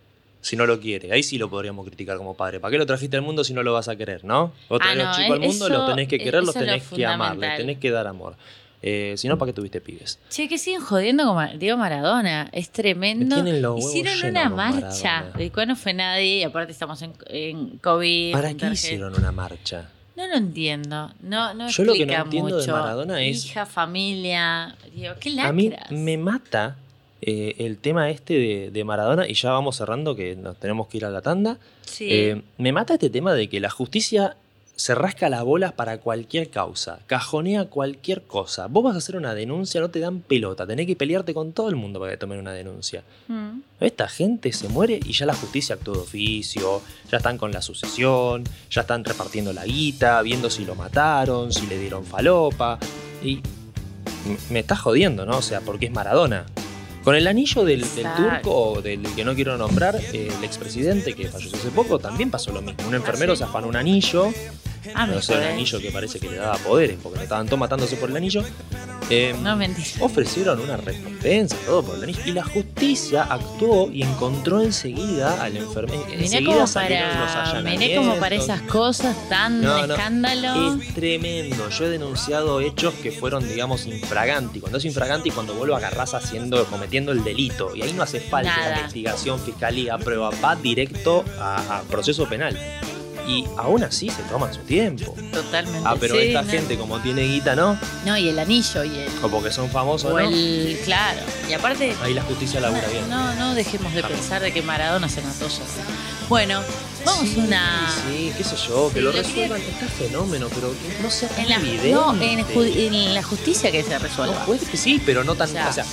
[0.40, 2.60] Si no lo quiere, ahí sí lo podríamos criticar como padre.
[2.60, 4.52] ¿Para qué lo trajiste al mundo si no lo vas a querer, no?
[4.68, 7.04] Vos Ah, traes no, los chicos al mundo, los tenés que querer, los tenés que
[7.06, 8.34] amar, les tenés que dar amor.
[8.82, 10.18] Eh, si no, ¿para qué tuviste pibes?
[10.30, 12.48] Che, que siguen jodiendo con Diego Maradona.
[12.52, 13.42] Es tremendo.
[13.42, 15.38] Los hicieron una marcha, Maradona.
[15.38, 18.32] del cual no fue nadie, y aparte estamos en, en COVID.
[18.32, 18.74] ¿Para qué tarjeta.
[18.74, 19.90] hicieron una marcha?
[20.16, 21.12] No lo entiendo.
[21.22, 22.72] No, no Yo lo que no explica entiendo de mucho.
[22.72, 24.76] Maradona es- Hija, familia.
[24.94, 25.90] Digo, qué A mí lacras.
[25.90, 26.76] me mata
[27.20, 30.98] eh, el tema este de, de Maradona, y ya vamos cerrando que nos tenemos que
[30.98, 31.58] ir a la tanda.
[31.82, 32.06] Sí.
[32.10, 34.36] Eh, me mata este tema de que la justicia
[34.78, 38.68] se rasca las bolas para cualquier causa, cajonea cualquier cosa.
[38.68, 41.68] Vos vas a hacer una denuncia, no te dan pelota, tenés que pelearte con todo
[41.68, 43.02] el mundo para que tomen una denuncia.
[43.26, 43.58] Mm.
[43.80, 47.60] Esta gente se muere y ya la justicia actuó de oficio, ya están con la
[47.60, 52.78] sucesión, ya están repartiendo la guita, viendo si lo mataron, si le dieron falopa.
[53.20, 53.40] Y
[54.48, 55.38] me está jodiendo, ¿no?
[55.38, 56.46] O sea, porque es Maradona.
[57.02, 61.14] Con el anillo del, del turco o del que no quiero nombrar, eh, el expresidente
[61.14, 62.86] que falleció hace poco, también pasó lo mismo.
[62.86, 64.30] Un enfermero se afanó un anillo,
[64.94, 65.52] Ah, no sé, un jodés.
[65.54, 68.42] anillo que parece que le daba poderes, porque estaban todos matándose por el anillo.
[69.10, 69.88] Eh, No, mentira.
[70.00, 72.20] ofrecieron una recompensa, todo por el anillo.
[72.26, 76.04] Y la justicia actuó y encontró enseguida al enfermero.
[76.18, 80.74] Mirá como, para, mirá como para esas cosas tan No, no, escándalo.
[80.82, 81.68] Es tremendo.
[81.70, 84.60] Yo he denunciado hechos que fueron, digamos, infraganti.
[84.60, 87.74] Cuando es infraganti, cuando vuelvo a agarrás haciendo, cometiendo el delito.
[87.74, 88.76] Y ahí no hace falta Nada.
[88.80, 90.30] investigación, fiscalía, prueba.
[90.44, 92.58] Va directo a, a proceso penal.
[93.28, 95.14] Y aún así se toman su tiempo.
[95.32, 95.80] Totalmente.
[95.84, 96.50] Ah, pero sí, esta no.
[96.50, 97.78] gente, como tiene guita, ¿no?
[98.06, 99.08] No, y el anillo y el.
[99.22, 100.28] O porque son famosos, O ¿no?
[100.28, 100.78] el.
[100.84, 101.20] Claro.
[101.48, 101.94] Y aparte.
[102.02, 103.08] Ahí la justicia labura bien.
[103.10, 105.66] No, no dejemos de pensar de que Maradona se mató solo.
[106.28, 106.60] Bueno,
[107.06, 107.94] vamos Sí, a una.
[108.06, 109.60] Sí, qué sé yo, que lo lo resuelvan.
[109.62, 111.92] Está fenómeno, pero que no sea tan En la, evidente.
[111.92, 114.34] no, en, en la justicia que se resuelva.
[114.40, 115.48] No, puede que sí, pero no tan.
[115.48, 115.84] O sea- O sea,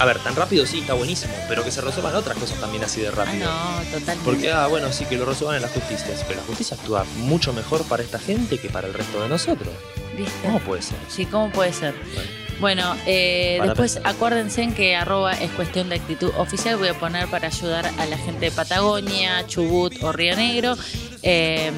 [0.00, 3.00] a ver, tan rápido sí, está buenísimo, pero que se resuelvan otras cosas también así
[3.02, 3.44] de Ah, rápido.
[3.50, 4.24] no, totalmente.
[4.24, 7.52] Porque, ah, bueno, sí, que lo resuelvan en las justicias, pero la justicia actúa mucho
[7.52, 9.68] mejor para esta gente que para el resto de nosotros.
[10.16, 10.32] ¿Viste?
[10.42, 10.96] ¿Cómo puede ser?
[11.08, 11.94] Sí, ¿cómo puede ser?
[12.14, 14.12] Bueno, Bueno, eh, después pensar.
[14.14, 16.76] acuérdense en que arroba es cuestión de actitud oficial.
[16.76, 20.76] Voy a poner para ayudar a la gente de Patagonia, Chubut o Río Negro.
[21.22, 21.72] Eh,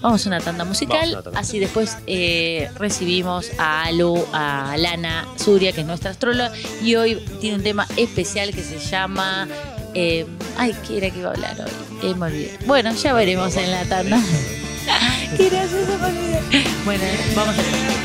[0.00, 1.08] vamos a una tanda musical.
[1.12, 1.40] Una tanda.
[1.40, 6.52] Así después eh, recibimos a Alu, a Lana Zuria, que es nuestra astróloga.
[6.82, 9.48] Y hoy tiene un tema especial que se llama.
[9.94, 12.08] eh, ay, ¿qué era que iba a hablar hoy?
[12.10, 12.58] Eh, me olvidé.
[12.66, 14.20] Bueno, ya veremos en la tanda.
[15.36, 16.40] Qué gracioso, me olvidé.
[16.86, 17.04] Bueno,
[17.36, 17.98] vamos a ver.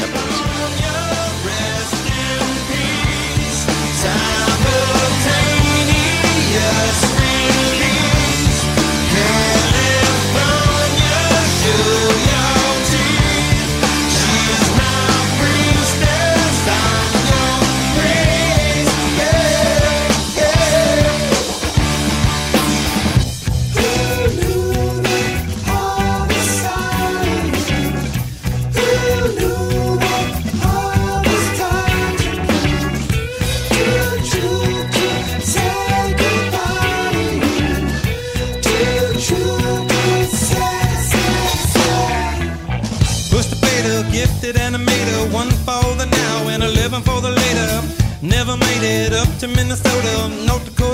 [49.44, 50.93] To Minnesota, North Dakota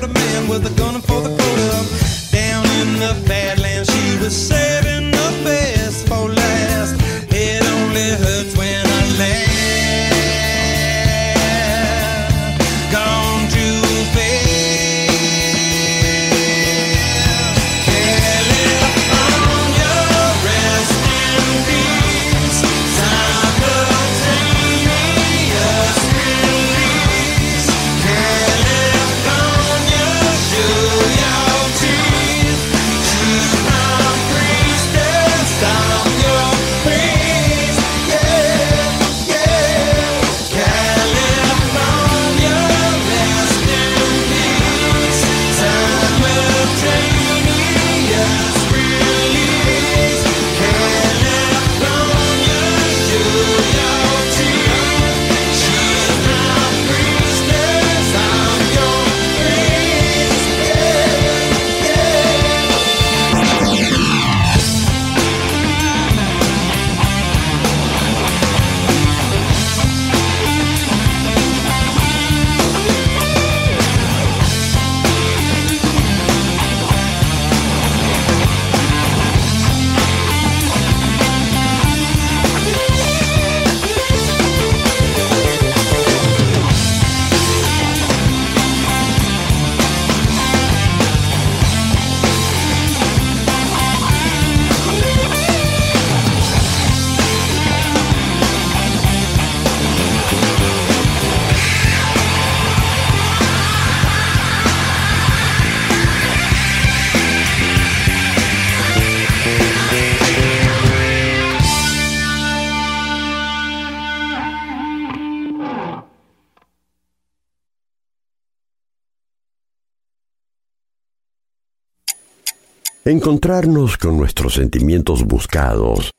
[123.09, 126.11] encontrarnos con nuestros sentimientos buscados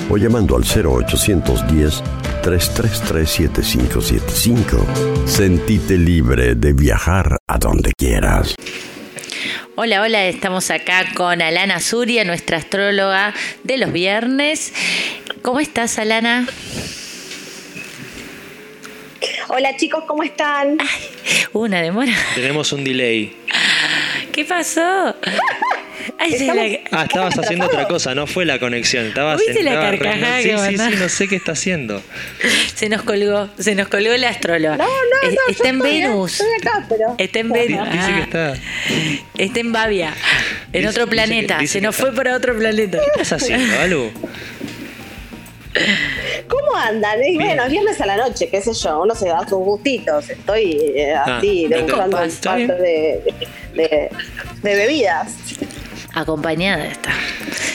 [0.10, 2.02] o llamando al 0810
[2.42, 4.86] 333 7575.
[5.26, 8.56] Sentite libre de viajar a donde quieras.
[9.76, 14.72] Hola, hola, estamos acá con Alana Zuria, nuestra astróloga de los viernes.
[15.42, 16.46] ¿Cómo estás, Alana?
[19.50, 20.78] Hola chicos, ¿cómo están?
[21.54, 22.14] Una demora.
[22.36, 23.36] Tenemos un delay.
[24.32, 25.16] ¿Qué pasó?
[26.18, 29.06] Ay, se Estamos- la- Ah, estabas haciendo otra cosa, no fue la conexión.
[29.08, 32.02] Estabas ¿Viste la carcajada Sí, sí, sí, no sé qué está haciendo.
[32.76, 34.78] se nos colgó, se nos colgó la astróloga.
[34.78, 35.38] No, no, no.
[35.50, 35.80] Está en.
[35.80, 36.40] Venus.
[36.42, 37.16] Estoy acá, pero.
[37.18, 37.90] Está en Venus.
[37.92, 38.54] Dice Ah, que está.
[39.38, 40.14] está en Bavia,
[40.74, 41.56] en Dice- otro dice planeta.
[41.58, 42.98] que- dice se nos fue para otro planeta.
[43.00, 44.12] ¿Qué estás haciendo, Alu?
[46.74, 47.24] ¿Cómo andan?
[47.24, 50.28] Y bueno, es viernes a la noche, qué sé yo, uno se da sus gustitos.
[50.30, 53.22] Estoy eh, Ah, así, de degustando un par de,
[53.76, 54.10] de,
[54.64, 55.34] de bebidas.
[56.16, 57.12] Acompañada está.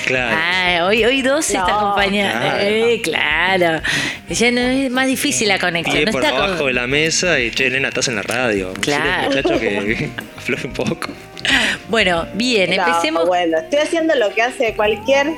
[0.07, 0.37] Claro.
[0.41, 2.41] Ah, hoy, hoy dos está acompañada.
[2.41, 2.59] Claro.
[2.63, 3.83] Eh, claro.
[4.31, 5.97] Ya no es más difícil la conexión.
[5.97, 8.23] Pie No por está con- abajo de la mesa y che, nena, estás en la
[8.23, 8.73] radio.
[8.81, 9.29] Claro.
[9.31, 11.09] Muchacho que afloje un poco.
[11.89, 13.27] Bueno, bien, No, empecemos.
[13.27, 15.29] bueno, estoy haciendo lo que hace cualquier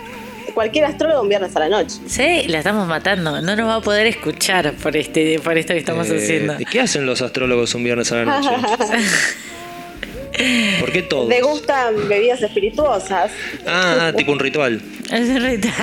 [0.54, 1.96] cualquier astrólogo un viernes a la noche.
[2.06, 3.40] Sí, la estamos matando.
[3.40, 6.56] No nos va a poder escuchar por este, por esto que estamos Eh, haciendo.
[6.58, 8.48] ¿y ¿Qué hacen los astrólogos un viernes a la noche?
[10.80, 11.28] ¿Por qué todos?
[11.28, 13.30] ¿Te gustan bebidas espirituosas?
[13.66, 14.80] Ah, tipo un ritual.
[15.12, 15.74] Es un ritual.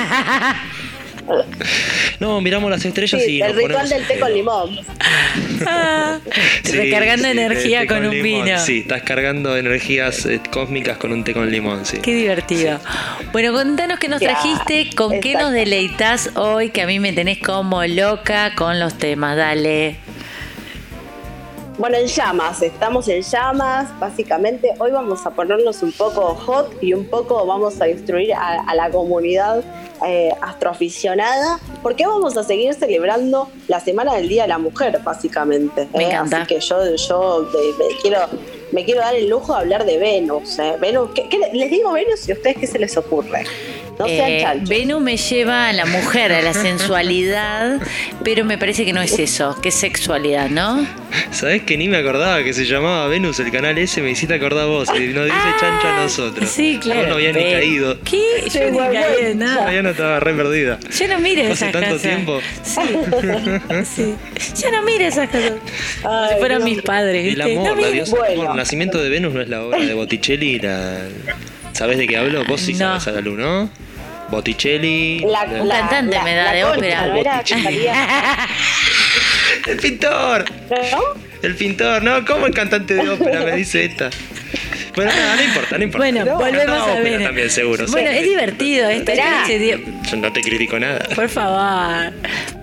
[2.20, 4.80] No, miramos las estrellas Sí, y el nos ritual ponemos del té con limón.
[5.66, 6.20] Ah,
[6.64, 8.46] Sí, recargando sí, energía con, un limón.
[8.46, 8.60] vino.
[8.60, 11.98] Sí, estás cargando energías eh, cósmicas con un té con limón, sí.
[12.02, 12.80] Qué divertido.
[13.32, 17.40] Bueno, contanos qué nos trajiste, con qué nos deleitas hoy, que a mí me tenés
[17.40, 19.38] como loca con los temas.
[19.38, 19.96] Dale.
[21.78, 24.74] Bueno, en llamas, estamos en llamas, básicamente.
[24.80, 28.74] Hoy vamos a ponernos un poco hot y un poco vamos a instruir a, a
[28.74, 29.64] la comunidad
[30.08, 35.88] eh, astroaficionada, porque vamos a seguir celebrando la Semana del Día de la Mujer, básicamente.
[35.94, 36.08] Me ¿eh?
[36.08, 36.38] encanta.
[36.42, 38.20] Así que yo, yo eh, me, quiero,
[38.72, 40.58] me quiero dar el lujo de hablar de Venus.
[40.58, 40.78] ¿eh?
[40.82, 43.44] Venus ¿qué- qué le- les digo Venus y a ustedes qué se les ocurre?
[44.00, 44.64] No sean Eh.
[44.68, 47.80] Venus me lleva a la mujer, a la sensualidad,
[48.24, 50.86] pero me parece que no es eso, que es sexualidad, ¿no?
[51.32, 54.02] ¿Sabés que ni me acordaba que se llamaba Venus el canal ese?
[54.02, 56.50] Me hiciste acordar vos y nos dice chancho a nosotros.
[56.50, 57.00] Ah, Sí, claro.
[57.02, 58.00] Vos no había ni caído.
[58.04, 58.44] ¿Qué?
[58.52, 59.82] Yo ni caí en bueno, nada.
[59.84, 60.80] No estaba re perdida.
[60.98, 62.40] Yo no miro Hace esas tanto tiempo.
[62.64, 62.82] Sí.
[63.96, 64.16] sí.
[64.64, 65.52] Yo no miro esas cosas.
[66.02, 66.76] Como si Ay, fueron Dios.
[66.76, 68.42] mis padres, El amor, No la diosa del Bueno.
[68.42, 68.52] amor.
[68.56, 70.60] El nacimiento de Venus no es la obra de Botticelli.
[70.60, 70.98] La...
[71.74, 72.46] ¿Sabés de qué hablo?
[72.46, 72.80] Vos sí No.
[73.00, 73.70] sabés, Alalu, ¿no?
[74.32, 75.20] Botticelli.
[75.20, 77.14] La- la- Un cantante me da de ópera.
[79.66, 80.46] ¿no El pintor.
[80.70, 81.00] ¿no?
[81.42, 82.04] El pintor.
[82.04, 83.42] No, ¿cómo el cantante de ópera?
[83.42, 84.10] Me dice esta.
[84.96, 85.98] Bueno, nada, no importa, no importa.
[86.00, 87.22] Bueno, No, volvemos a ver.
[87.24, 87.86] también, seguro.
[87.90, 88.18] Bueno, sí.
[88.18, 89.12] es divertido esto.
[90.10, 91.08] Yo no te critico nada.
[91.14, 92.14] Por favor.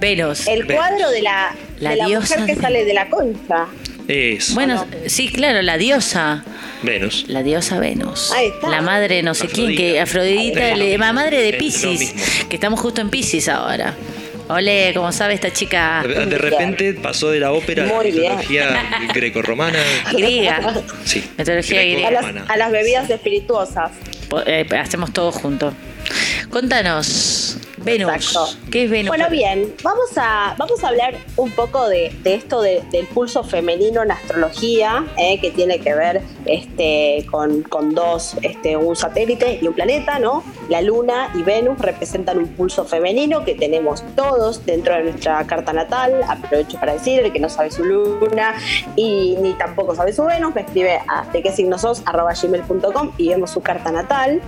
[0.00, 0.46] Venus.
[0.48, 3.66] El cuadro de la, La de la diosa mujer que de- sale de la concha.
[4.09, 6.44] Es Bueno, sí, claro, la diosa.
[6.83, 7.24] Venus.
[7.28, 8.33] La diosa Venus.
[8.33, 8.68] Ahí está.
[8.68, 12.14] La madre no sé quién, que Afrodita, la madre de Pisces,
[12.48, 13.94] que estamos justo en Pisces ahora.
[14.48, 19.07] Ole, como sabe esta chica De de repente pasó de la ópera a la mitología
[19.14, 19.78] grecorromana.
[20.12, 20.74] griega.
[21.04, 21.24] Sí.
[21.38, 22.11] Mitología A griega.
[22.11, 23.90] las, a las bebidas espirituosas.
[24.46, 25.72] Eh, hacemos todo junto.
[26.51, 28.12] Contanos, Venus.
[28.14, 28.49] Exacto.
[28.71, 29.09] ¿Qué es Venus?
[29.09, 33.43] Bueno, bien, vamos a, vamos a hablar un poco de, de esto de- del pulso
[33.45, 39.59] femenino en astrología, eh, que tiene que ver este, con, con dos, este, un satélite
[39.61, 40.45] y un planeta, ¿no?
[40.69, 45.73] La Luna y Venus representan un pulso femenino que tenemos todos dentro de nuestra carta
[45.73, 46.21] natal.
[46.29, 48.55] Aprovecho para decir, el que no sabe su Luna
[48.97, 53.12] y ni tampoco sabe su Venus, me escribe a de qué signo sos, arroba gmail.com
[53.19, 54.40] y vemos su carta natal.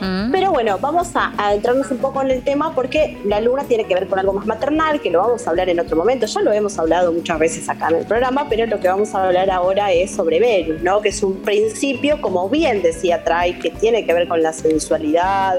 [0.00, 0.30] Mm.
[0.30, 3.84] Pero bueno, vamos a, a entrarnos un poco en el tema porque la luna tiene
[3.84, 6.26] que ver con algo más maternal, que lo vamos a hablar en otro momento.
[6.26, 9.24] Ya lo hemos hablado muchas veces acá en el programa, pero lo que vamos a
[9.24, 11.00] hablar ahora es sobre Venus, ¿no?
[11.00, 15.58] Que es un principio, como bien decía Trai, que tiene que ver con la sensualidad,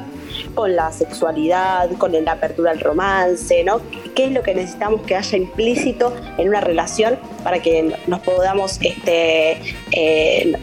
[0.54, 3.82] con la sexualidad, con la apertura al romance, ¿no?
[4.16, 8.80] ¿Qué es lo que necesitamos que haya implícito en una relación para que nos podamos,
[8.82, 9.58] este,
[9.92, 10.54] eh,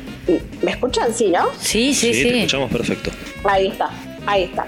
[0.63, 1.13] ¿me escuchan?
[1.15, 1.47] Sí, ¿no?
[1.59, 2.29] Sí, sí, Sí, sí.
[2.31, 3.11] te escuchamos perfecto.
[3.45, 3.91] Ahí está,
[4.27, 4.67] ahí está.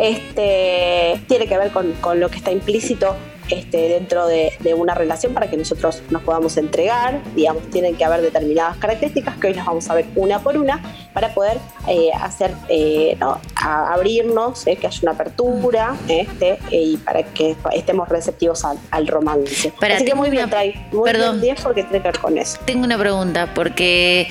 [0.00, 3.16] Este tiene que ver con, con lo que está implícito
[3.48, 7.20] este, dentro de, de una relación para que nosotros nos podamos entregar.
[7.34, 10.80] Digamos, tienen que haber determinadas características que hoy las vamos a ver una por una
[11.12, 11.58] para poder
[11.88, 13.40] eh, hacer, eh, ¿no?
[13.56, 19.08] abrirnos, eh, que haya una apertura este, eh, y para que estemos receptivos al, al
[19.08, 19.72] romance.
[19.80, 21.40] Para, Así que muy bien, una- trae muy perdón.
[21.40, 22.58] bien 10 porque tiene que ver con eso.
[22.64, 24.28] Tengo una pregunta, porque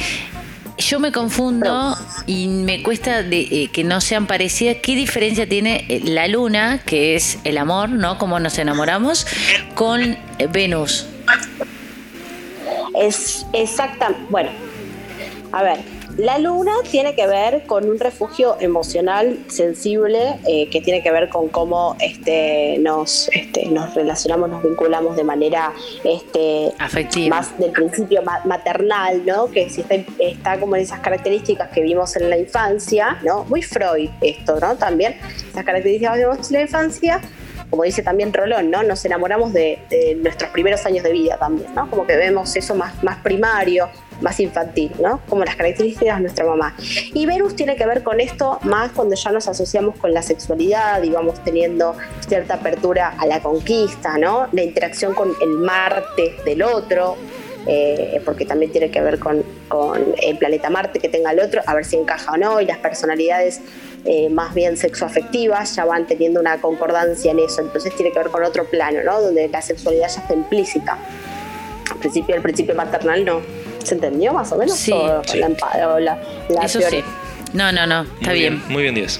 [0.79, 4.77] yo me confundo y me cuesta de, eh, que no sean parecidas.
[4.81, 8.17] ¿Qué diferencia tiene eh, la luna, que es el amor, ¿no?
[8.17, 9.27] Como nos enamoramos,
[9.75, 10.17] con eh,
[10.51, 11.05] Venus?
[12.99, 14.49] Es exacta, bueno,
[15.51, 15.79] a ver,
[16.19, 21.29] la luna tiene que ver con un refugio emocional sensible eh, que tiene que ver
[21.29, 25.71] con cómo este, nos, este, nos relacionamos, nos vinculamos de manera
[26.03, 27.37] este, Afectiva.
[27.37, 29.49] más del principio ma- maternal, ¿no?
[29.49, 33.45] Que si está, está como en esas características que vimos en la infancia, ¿no?
[33.45, 34.75] Muy Freud esto, ¿no?
[34.75, 35.15] También
[35.51, 37.21] esas características que vimos en la infancia,
[37.69, 38.83] como dice también Rolón, ¿no?
[38.83, 41.89] Nos enamoramos de, de nuestros primeros años de vida también, ¿no?
[41.89, 43.87] Como que vemos eso más, más primario,
[44.21, 45.21] más infantil, ¿no?
[45.27, 46.75] Como las características de nuestra mamá.
[47.13, 51.01] Y Venus tiene que ver con esto más cuando ya nos asociamos con la sexualidad
[51.03, 51.95] y vamos teniendo
[52.27, 54.47] cierta apertura a la conquista, ¿no?
[54.51, 57.17] La interacción con el Marte del otro,
[57.67, 59.43] eh, porque también tiene que ver con,
[60.21, 62.77] el planeta Marte que tenga el otro, a ver si encaja o no, y las
[62.77, 63.61] personalidades
[64.05, 68.29] eh, más bien sexoafectivas ya van teniendo una concordancia en eso, entonces tiene que ver
[68.29, 69.21] con otro plano, ¿no?
[69.21, 70.97] Donde la sexualidad ya está implícita.
[71.91, 73.41] Al principio, el principio maternal no.
[73.89, 74.75] ¿Se entendió más o menos?
[74.77, 74.91] Sí.
[74.93, 75.39] O Sí.
[75.39, 75.47] la,
[75.89, 77.01] o la- la Eso teoría?
[77.01, 77.05] sí.
[77.53, 78.63] No, no, no, está Muy bien.
[78.69, 79.19] Muy bien, 10.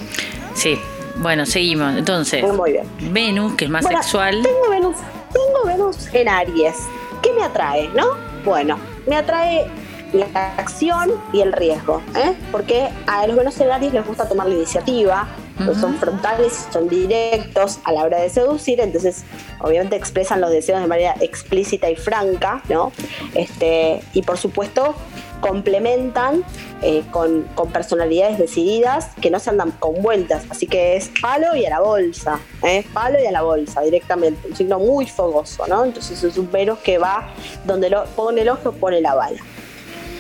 [0.54, 0.80] Sí.
[1.16, 1.98] Bueno, seguimos.
[1.98, 2.86] Entonces, Muy bien.
[3.12, 4.42] Venus, que es más Bueno, sexual.
[4.44, 4.96] Tengo Venus,
[5.34, 6.76] tengo Venus en Aries.
[7.24, 8.06] ¿Qué me atrae, no?
[8.46, 8.78] Bueno,
[9.08, 9.66] me atrae
[10.14, 10.28] la
[10.58, 12.34] acción y el riesgo, ¿eh?
[12.52, 15.28] Porque a los Venus en Aries les gusta tomar la iniciativa,
[15.66, 19.24] pues son frontales, son directos a la hora de seducir, entonces
[19.60, 22.92] obviamente expresan los deseos de manera explícita y franca, ¿no?
[23.34, 24.96] Este, y por supuesto
[25.42, 26.44] complementan
[26.82, 31.56] eh, con, con personalidades decididas que no se andan con vueltas, así que es palo
[31.56, 32.86] y a la bolsa, ¿eh?
[32.94, 35.86] palo y a la bolsa directamente, un signo muy fogoso, ¿no?
[35.86, 37.30] Entonces es un Venus que va
[37.66, 39.40] donde lo, pone el ojo, pone la bala.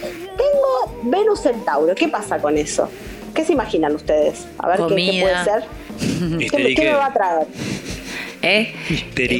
[0.02, 2.90] Tengo Venus en Tauro, ¿qué pasa con eso?
[3.34, 4.48] ¿Qué se imaginan ustedes?
[4.58, 4.84] A ver qué-
[5.22, 5.64] puede ser.
[6.50, 7.48] ¿Qué, me- qué me va a traer?
[8.42, 8.74] ¿Eh?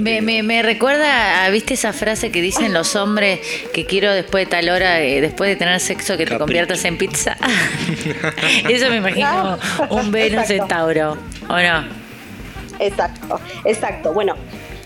[0.02, 3.40] Me, me- me recuerda a, ¿viste esa frase que dicen los hombres
[3.74, 6.98] que quiero después de tal hora, eh, después de tener sexo, que te conviertas en
[6.98, 7.38] pizza?
[8.70, 9.58] Eso me imagino
[9.90, 10.66] un Venus en Exacto.
[10.76, 11.86] Tauro, ¿o no?
[12.80, 14.14] Exacto, exacto.
[14.14, 14.36] Bueno,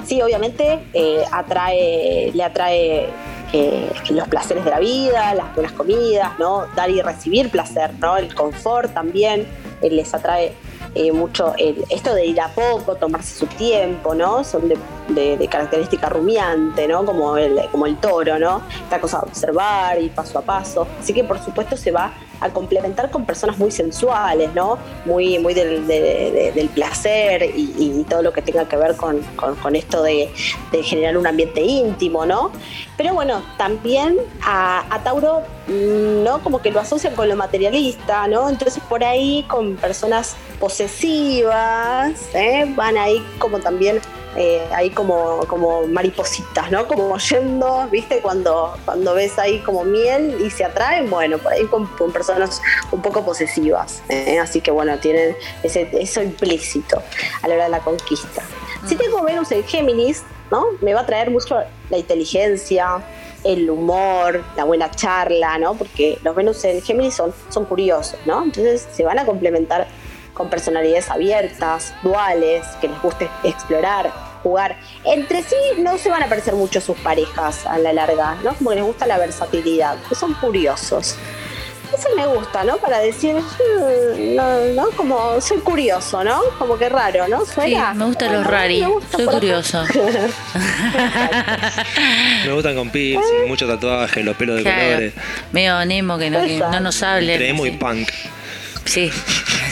[0.05, 3.07] sí, obviamente eh, atrae, le atrae
[3.53, 6.65] eh, los placeres de la vida, las buenas comidas, ¿no?
[6.75, 8.17] Dar y recibir placer, ¿no?
[8.17, 9.47] El confort también
[9.81, 10.53] eh, les atrae
[10.95, 14.43] eh, mucho el, esto de ir a poco, tomarse su tiempo, ¿no?
[14.43, 17.05] Son de, de- característica rumiante, ¿no?
[17.05, 18.61] Como el, como el toro, ¿no?
[18.83, 20.87] Esta cosa de observar y paso a paso.
[20.99, 24.77] Así que por supuesto se va a complementar con personas muy sensuales, ¿no?
[25.05, 28.95] Muy, muy del, de- de- del placer y, y todo lo que tenga que ver
[28.97, 30.29] con, con- con esto de,
[30.71, 32.51] de generar un ambiente íntimo, ¿no?
[32.97, 36.41] Pero bueno, también a, Tauro, ¿no?
[36.43, 38.49] Como que lo asocian con lo materialista, ¿no?
[38.49, 42.65] Entonces por ahí con personas posesivas, ¿eh?
[42.75, 44.01] van ahí como también,
[44.35, 46.87] eh, ahí como, como maripositas, ¿no?
[46.87, 48.19] Como yendo, ¿viste?
[48.19, 52.61] Cuando, cuando ves ahí como miel y se atraen, bueno, por ahí con, con personas
[52.91, 54.39] un poco posesivas, ¿eh?
[54.39, 57.01] Así que bueno, tienen ese, eso implícito
[57.41, 58.43] a la hora de la conquista.
[58.85, 60.65] Si tengo Venus en Géminis, ¿no?
[60.81, 61.57] Me va a traer mucho
[61.89, 63.01] la inteligencia,
[63.43, 65.75] el humor, la buena charla, ¿no?
[65.75, 68.43] Porque los Venus en Géminis son, son curiosos, ¿no?
[68.43, 69.87] Entonces se van a complementar
[70.33, 74.77] con personalidades abiertas, duales, que les guste explorar, jugar.
[75.03, 78.53] Entre sí no se van a parecer mucho sus parejas a la larga, ¿no?
[78.55, 81.15] Como que les gusta la versatilidad, que son curiosos.
[81.97, 82.77] Eso me gusta, ¿no?
[82.77, 86.41] Para decir, "Mm, no, no, como soy curioso, ¿no?
[86.57, 87.45] Como que raro, ¿no?
[87.45, 87.93] Sí, ¿Suena?
[87.93, 89.83] me gustan los Bueno, rari, me gusta soy curioso.
[92.45, 95.13] Me gustan con piercing, mucho tatuaje, los pelos de Claro, colores.
[95.51, 97.35] medio Nemo que no, que no nos hable.
[97.37, 97.77] Creemos y sí.
[97.77, 98.09] punk.
[98.85, 99.09] Sí.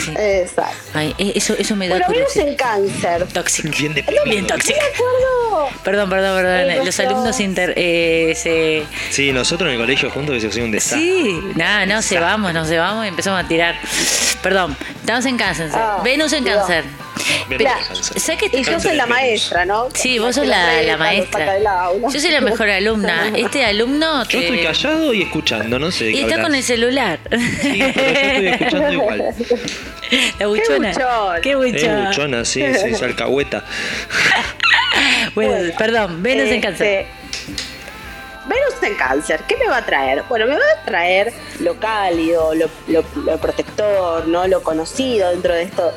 [0.04, 0.12] sí.
[0.16, 0.74] Exacto.
[0.94, 2.48] Ay, e- eso, eso me da Bueno, Venus curiosidad.
[2.48, 3.26] en cáncer.
[3.32, 3.68] Tóxico.
[3.78, 4.24] Bien deprimido.
[4.24, 4.78] Bien tóxico.
[4.78, 5.82] Me acuerdo.
[5.84, 6.70] Perdón, perdón, perdón.
[6.70, 8.84] Eh, Los alumnos inter, eh, se.
[9.10, 10.98] Sí, nosotros en el colegio juntos hubiese sido un desastre.
[11.00, 13.76] Sí, nada, no, se vamos, nos vamos y empezamos a tirar.
[14.42, 15.70] Perdón, estamos en cáncer.
[15.74, 16.56] Ah, Venus en Dios.
[16.58, 16.84] cáncer.
[17.58, 17.94] Claro.
[17.94, 18.58] ¿Sabes qué?
[18.58, 19.88] Y yo soy la maestra, ¿no?
[19.94, 21.58] Sí, vos sos que la, maestra.
[22.12, 23.32] Yo soy la mejor alumna.
[23.36, 26.46] Este alumno Yo estoy callado y escuchando, no sé de y qué está hablas.
[26.46, 27.18] con el celular.
[27.30, 29.34] Sí, pero yo estoy escuchando igual.
[30.38, 30.92] La buchona.
[31.42, 32.06] Qué buchona.
[32.08, 33.64] buchona, sí, sí, es alcahueta.
[35.34, 36.86] Bueno, perdón, Venus en cáncer.
[36.86, 37.06] Este,
[38.46, 40.22] Venus en cáncer, ¿qué me va a traer?
[40.28, 44.46] Bueno, me va a traer lo cálido, lo, lo- lo protector, ¿no?
[44.48, 45.92] Lo conocido dentro de esto.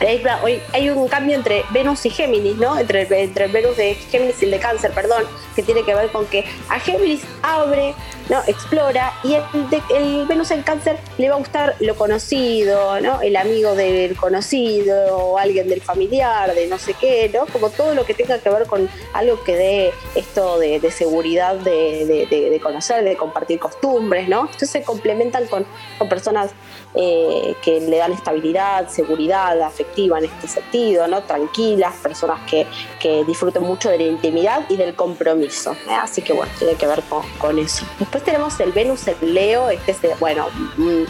[0.00, 2.78] Hay, un cambio entre Venus y Géminis, ¿no?
[2.78, 5.24] Entre, entre Venus de Géminis y el de Cáncer, perdón,
[5.54, 7.94] que tiene que ver con que a Géminis abre,
[8.28, 8.40] ¿no?
[8.46, 13.20] Explora, y el, de- el Venus en Cáncer le va a gustar lo conocido, ¿no?
[13.20, 17.46] El amigo del conocido, o alguien del familiar, de no sé qué, ¿no?
[17.46, 21.56] Como todo lo que tenga que ver con algo que dé esto de, de seguridad,
[21.56, 24.42] de, de- conocer, de compartir costumbres, ¿no?
[24.42, 25.66] Entonces se complementan con,
[25.98, 26.50] con personas
[26.94, 31.22] eh, que le dan estabilidad, seguridad afectiva en este sentido, ¿no?
[31.22, 32.66] Tranquilas, personas que,
[33.00, 35.72] que disfruten mucho de la intimidad y del compromiso.
[35.88, 35.94] ¿eh?
[36.00, 37.84] Así que bueno, tiene que ver con, con eso.
[38.12, 40.46] Después tenemos el Venus en Leo, este es, bueno,
[40.76, 41.06] un,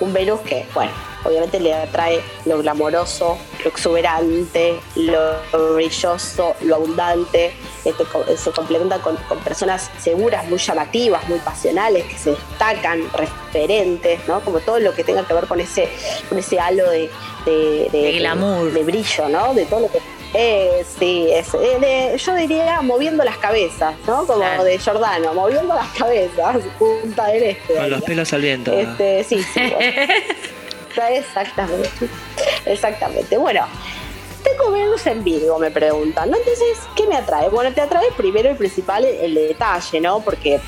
[0.00, 0.90] un Venus que, bueno,
[1.22, 5.34] obviamente le atrae lo glamoroso, lo exuberante, lo
[5.74, 7.52] brilloso, lo abundante.
[7.84, 8.04] Este,
[8.38, 14.40] se complementa con, con personas seguras, muy llamativas, muy pasionales, que se destacan, referentes, ¿no?
[14.40, 15.90] Como todo lo que tenga que ver con ese,
[16.30, 17.10] con ese halo de,
[17.44, 18.72] de, De glamour.
[18.72, 19.52] de brillo, ¿no?
[19.52, 20.00] De todo lo que
[20.34, 24.26] eh, sí, es, eh, de- yo diría moviendo las cabezas, ¿no?
[24.26, 24.64] Como Claro.
[24.64, 27.74] de Giordano, moviendo las cabezas, punta del este.
[27.74, 28.72] Con los pelos al viento.
[28.72, 29.60] Este, sí, sí.
[31.10, 31.88] Exactamente.
[32.66, 33.36] Exactamente.
[33.38, 33.66] Bueno,
[34.42, 36.30] tengo Venus en Virgo, me preguntan.
[36.30, 36.36] ¿no?
[36.36, 37.48] Entonces, ¿qué me atrae?
[37.48, 40.20] Bueno, te atrae primero y principal el, el detalle, ¿no?
[40.20, 40.60] Porque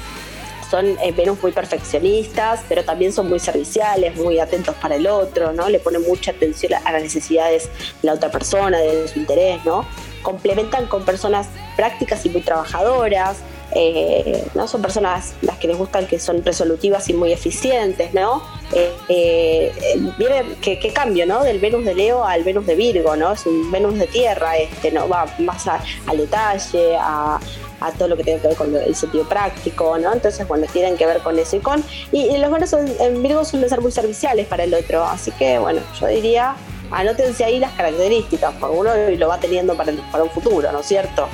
[0.71, 5.53] son eh, Venus muy perfeccionistas, pero también son muy serviciales, muy atentos para el otro,
[5.53, 5.69] ¿no?
[5.69, 7.65] Le ponen mucha atención a las necesidades
[8.03, 9.85] de la otra persona, de su interés, ¿no?
[10.23, 13.39] Complementan con personas prácticas y muy trabajadoras,
[13.75, 14.67] eh, ¿no?
[14.69, 18.43] Son personas las que les gustan que son resolutivas y muy eficientes, ¿no?
[18.73, 19.73] Eh, eh,
[20.19, 21.43] viene qué qué cambio, ¿no?
[21.43, 23.33] Del Venus de Leo al Venus de Virgo, ¿no?
[23.33, 25.09] Es un Venus de tierra, este, ¿no?
[25.09, 27.39] Va más a- al detalle, a,
[27.81, 30.13] a todo lo que tiene que ver con el sentido práctico, ¿no?
[30.13, 31.83] Entonces, bueno, tienen que ver con eso y con...
[32.13, 35.59] Y, y los Venus en, Virgo suelen ser muy serviciales para el otro, así que,
[35.59, 36.55] bueno, yo diría,
[36.91, 40.73] anótense ahí las características, por uno y lo va teniendo para, el- para un futuro,
[40.73, 41.29] ¿no es cierto?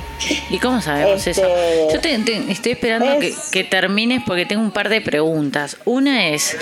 [0.51, 1.93] ¿Y cómo sabemos Este, eso?
[1.93, 5.77] Yo te- te- estoy esperando que, es- que termines porque tengo un par de preguntas.
[5.85, 6.55] Una es,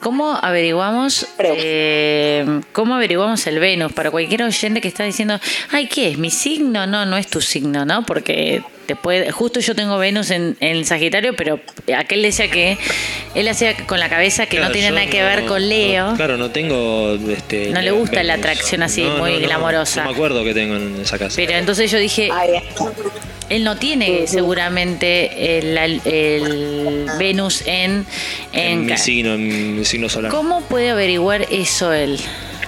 [0.00, 3.92] ¿cómo averiguamos eh, cómo averiguamos el Venus?
[3.92, 5.38] Para cualquier oyente que está diciendo,
[5.70, 6.18] ay, ¿qué es?
[6.18, 6.86] ¿Mi signo?
[6.86, 8.04] No, no es tu signo, ¿no?
[8.04, 11.60] Porque te puede, justo yo tengo Venus en, en Sagitario, pero
[11.96, 12.78] aquel decía que
[13.34, 16.10] él hacía con la cabeza que no tiene nada que ver con Leo.
[16.10, 17.14] no, claro, no tengo.
[17.14, 20.02] Este, No le gusta la atracción así, muy glamorosa.
[20.02, 21.34] No me acuerdo que tengo en esa casa.
[21.36, 22.30] Pero entonces yo dije,
[23.48, 28.06] él no tiene seguramente el, el Venus en,
[28.52, 30.30] en en mi signo, en mi signo solar.
[30.30, 32.18] ¿Cómo puede averiguar eso él?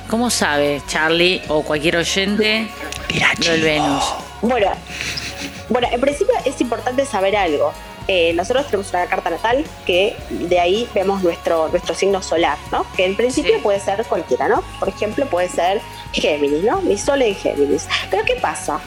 [0.09, 2.69] ¿Cómo sabe Charlie o cualquier oyente
[3.45, 4.05] lo del Venus?
[4.43, 4.73] Bueno,
[5.69, 7.73] bueno, en principio es importante saber algo.
[8.07, 12.85] Eh, nosotros tenemos una carta natal que de ahí vemos nuestro, nuestro signo solar, ¿no?
[12.97, 13.61] Que en principio Sí.
[13.63, 14.63] puede ser cualquiera, ¿no?
[14.79, 15.81] Por ejemplo, puede ser
[16.13, 16.83] Géminis, ¿no?
[16.83, 17.89] Mi sol en Géminis.
[18.11, 18.81] Pero ¿qué pasa?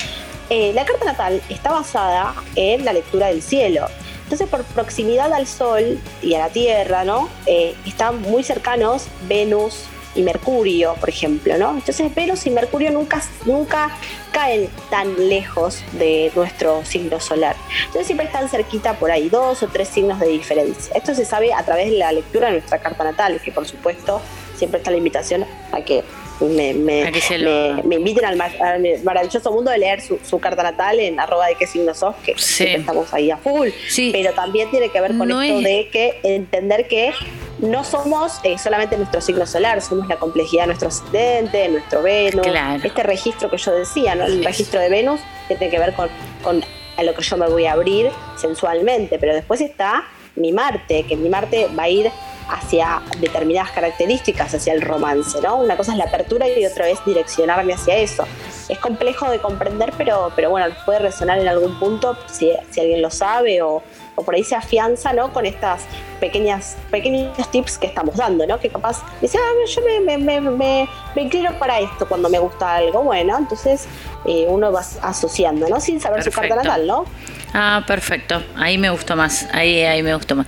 [0.50, 3.88] Eh, la carta natal está basada en la lectura del cielo.
[4.24, 7.30] Entonces, por proximidad al Sol y a la Tierra, ¿no?
[7.46, 9.86] Eh, están muy cercanos Venus
[10.18, 11.72] y Mercurio, por ejemplo, ¿no?
[11.72, 13.96] Entonces, Venus y Mercurio nunca, nunca
[14.32, 17.56] caen tan lejos de nuestro signo solar.
[17.86, 20.96] Entonces, siempre están cerquita por ahí, dos o tres signos de diferencia.
[20.96, 24.22] Esto se sabe a través de la lectura de nuestra carta natal, que por supuesto
[24.56, 26.04] siempre está la invitación a que
[26.40, 31.00] me, me, me- me inviten al, al maravilloso mundo de leer su, su carta natal
[31.00, 32.66] en arroba de qué signo sos, que Sí.
[32.68, 33.70] estamos ahí a full.
[33.90, 34.10] Sí.
[34.12, 37.12] Pero también tiene que ver con No esto es- de que entender que
[37.60, 42.04] no somos eh, solamente nuestro signo solar, somos la complejidad de nuestro ascendente, de nuestro
[42.04, 42.46] Venus.
[42.46, 42.82] Claro.
[42.84, 44.26] Este registro que yo decía, ¿no?
[44.26, 46.08] el registro de Venus, tiene que ver con,
[46.44, 46.64] con
[46.98, 49.18] a lo que yo me voy a abrir sensualmente.
[49.20, 50.04] Pero después está
[50.36, 52.12] mi Marte, que mi Marte va a ir
[52.50, 55.58] hacia determinadas características, hacia el romance, ¿no?
[55.58, 58.26] Una cosa es la apertura y otra es direccionarme hacia eso.
[58.70, 63.02] Es complejo de comprender, pero, pero bueno, puede resonar en algún punto si, si alguien
[63.02, 63.84] lo sabe o,
[64.18, 65.32] o por ahí se afianza, ¿no?
[65.32, 65.84] Con estas
[66.20, 68.60] pequeñas, pequeños tips que estamos dando, ¿no?
[68.60, 72.76] Que capaz dice, ah, yo me, me, me, me, inclino para esto cuando me gusta
[72.76, 73.04] algo.
[73.04, 73.88] Bueno, entonces
[74.26, 75.80] eh, uno va asociando, ¿no?
[75.80, 76.56] Sin saber su Perfecto.
[76.56, 77.06] carta natal, ¿no?
[77.54, 78.42] Ah, perfecto.
[78.56, 79.48] Ahí me gustó más.
[79.54, 80.48] Ahí, ahí me gustó más.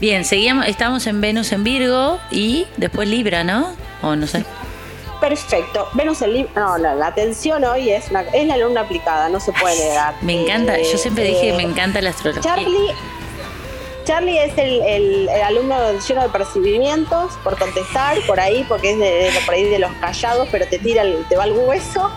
[0.00, 3.74] Bien, seguíamos, estamos en Venus en Virgo y después Libra, ¿no?
[4.00, 4.44] O no sé.
[5.28, 5.88] Perfecto.
[5.92, 6.52] Venus en Libra.
[6.54, 10.14] No, no, la atención hoy es, una- es la luna aplicada, no se puede negar.
[10.22, 12.42] Me encanta, yo siempre Eh, dije que eh, me encanta la astrología.
[12.42, 12.94] Charlie,
[14.04, 18.98] Charlie es el, el- el alumno lleno de percibimientos por contestar por ahí, porque es
[18.98, 22.10] de, de- por ahí de los callados, pero te tira, el- te va el hueso.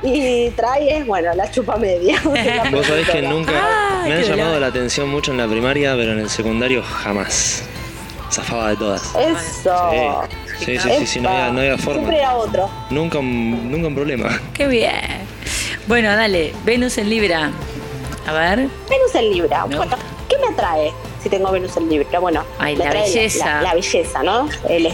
[0.00, 2.20] y trae, bueno, la chupa media.
[2.70, 6.12] Vos sabés que nunca Ah, me han llamado la atención mucho en la primaria, pero
[6.12, 7.64] en el secundario jamás.
[8.30, 9.02] Zafaba de todas.
[9.16, 9.90] Eso.
[9.90, 12.00] Sí, sí, sí, sí, sí, no, había, no había forma.
[12.00, 12.68] Siempre era otro.
[12.90, 14.40] Nunca, un- nunca un problema.
[14.54, 14.92] Qué bien.
[15.86, 17.50] Bueno, dale, Venus en Libra.
[18.26, 18.58] A ver.
[18.58, 19.64] Venus en Libra.
[19.64, 19.96] Bueno.
[20.28, 20.92] ¿qué me atrae
[21.22, 22.18] si tengo Venus en Libra?
[22.18, 23.46] Bueno, Ay, me la atrae belleza.
[23.46, 24.48] La, la belleza, ¿no?
[24.68, 24.90] El,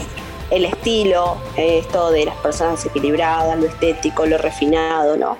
[0.51, 5.37] el estilo, eh, esto de las personas equilibradas, lo estético, lo refinado, ¿no?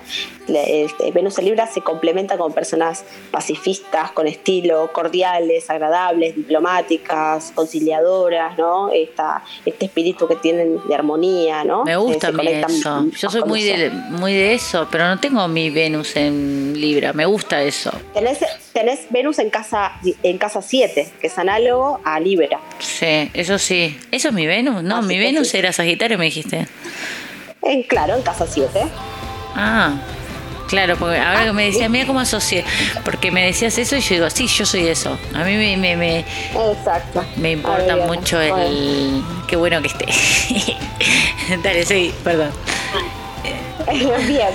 [0.47, 8.57] Este, Venus en Libra se complementa con personas pacifistas, con estilo, cordiales, agradables, diplomáticas, conciliadoras,
[8.57, 8.91] ¿no?
[8.91, 11.83] Esta, este espíritu que tienen de armonía, ¿no?
[11.83, 13.05] Me gusta Se- se eso.
[13.17, 17.13] Yo soy muy de, muy de eso, pero no tengo mi Venus en Libra.
[17.13, 17.91] Me gusta eso.
[18.13, 18.39] Tenés,
[18.73, 19.93] tenés Venus en casa
[20.23, 22.59] en casa 7, que es análogo a Libra.
[22.79, 23.97] Sí, eso sí.
[24.11, 24.83] ¿Eso es mi Venus?
[24.83, 25.57] No, Así mi Venus sí.
[25.57, 26.67] era Sagitario, me dijiste.
[27.61, 28.79] En, claro, en casa 7.
[29.55, 29.93] Ah,
[30.67, 32.63] claro, porque ahora que me decías, mira cómo asocié.
[33.03, 35.17] Porque me decías eso y yo digo, sí, yo soy eso.
[35.33, 36.19] A mí me, me, me,
[36.71, 37.23] Exacto.
[37.37, 39.23] me importa Ahí mucho el...
[39.47, 40.05] Qué bueno que esté.
[41.63, 42.51] Dale, sí, perdón.
[44.27, 44.49] Bien.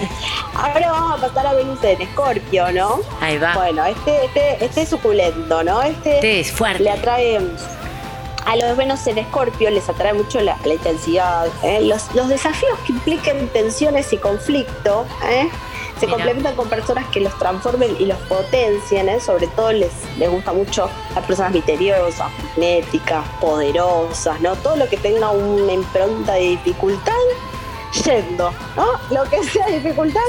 [0.55, 3.01] Ahora vamos a pasar a Venus en Escorpio, ¿no?
[3.21, 3.55] Ahí va.
[3.55, 5.83] Bueno, este, este, este es suculento, ¿no?
[5.83, 6.83] Este Este es fuerte.
[6.83, 7.39] le atrae
[8.47, 11.81] a los Venus en Escorpio les atrae mucho la, la intensidad, ¿eh?
[11.83, 15.49] los, los desafíos que impliquen tensiones y conflicto, ¿eh?
[16.01, 16.17] Se Mira.
[16.17, 19.21] complementan con personas que los transformen y los potencien, ¿eh?
[19.21, 24.57] sobre todo les, les gusta mucho las personas misteriosas, magnéticas, poderosas, ¿no?
[24.57, 27.13] Todo lo que tenga una impronta de dificultad,
[28.05, 28.87] yendo, ¿no?
[29.11, 30.21] Lo que sea dificultad,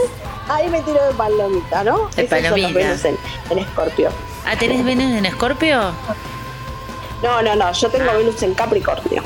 [0.49, 2.09] ahí me tiro de palomita, ¿no?
[2.15, 2.67] De palomita.
[2.78, 3.17] Venus en,
[3.49, 4.09] en Escorpio.
[4.45, 5.80] Ah, ¿tenés Venus en Escorpio?
[7.24, 9.24] No, no, no, yo tengo Venus en Capricornio.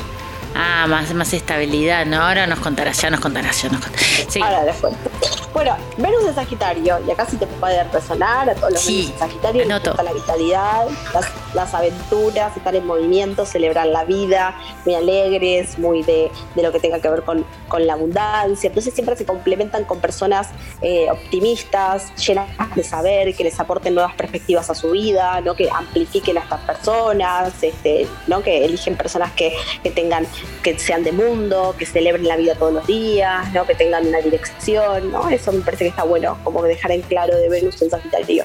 [0.54, 2.22] Ah, más, más estabilidad, ¿no?
[2.22, 4.26] Ahora nos contarás, ya nos contarás, ya nos contarás.
[4.28, 5.10] Sí, Ahora les cuento.
[5.52, 9.12] Bueno, Venus en Sagitario, y acá sí te puede resonar a todos los Sí, Venus
[9.12, 14.94] en Sagitario, gusta la vitalidad, las, las aventuras, estar en movimiento, celebrar la vida, muy
[14.94, 18.68] alegres, muy de, de lo que tenga que ver con, con la abundancia.
[18.68, 20.48] Entonces siempre se complementan con personas
[20.82, 25.54] eh, optimistas, llenas de saber, que les aporten nuevas perspectivas a su vida, ¿no?
[25.54, 28.42] que amplifiquen a estas personas, este, ¿no?
[28.42, 30.26] que eligen personas que, que tengan,
[30.62, 33.66] que sean de mundo, que celebren la vida todos los días, ¿no?
[33.66, 35.28] que tengan una dirección, ¿no?
[35.30, 38.44] Eso me parece que está bueno, como que dejar en claro de Venus en Sagitario.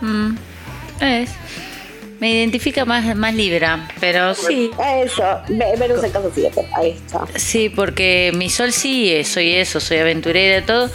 [0.00, 0.36] Mm,
[1.00, 1.30] es.
[2.20, 4.70] Me identifica más, más Libra, pero sí.
[5.02, 7.26] Eso, Ve- Venus en casa 7, ahí está.
[7.36, 10.90] Sí, porque mi sol sí, soy eso, soy aventurera y todo.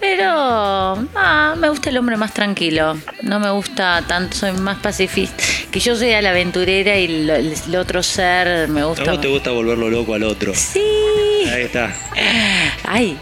[0.00, 2.96] Pero ah, me gusta el hombre más tranquilo.
[3.22, 5.42] No me gusta tanto, soy más pacifista.
[5.70, 9.10] Que yo sea la aventurera y lo- el, el otro ser me A gusta.
[9.10, 10.54] vos te gusta volverlo loco al otro.
[10.54, 10.80] Sí.
[11.52, 11.94] Ahí está.
[12.84, 13.18] Ay,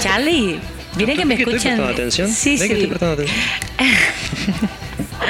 [0.00, 0.58] Charlie,
[0.96, 1.76] mira que me ¿Ves estoy escuchan.
[1.76, 2.28] prestando atención?
[2.30, 2.86] Sí, ¿Ves que estoy sí.
[2.86, 3.40] prestando atención?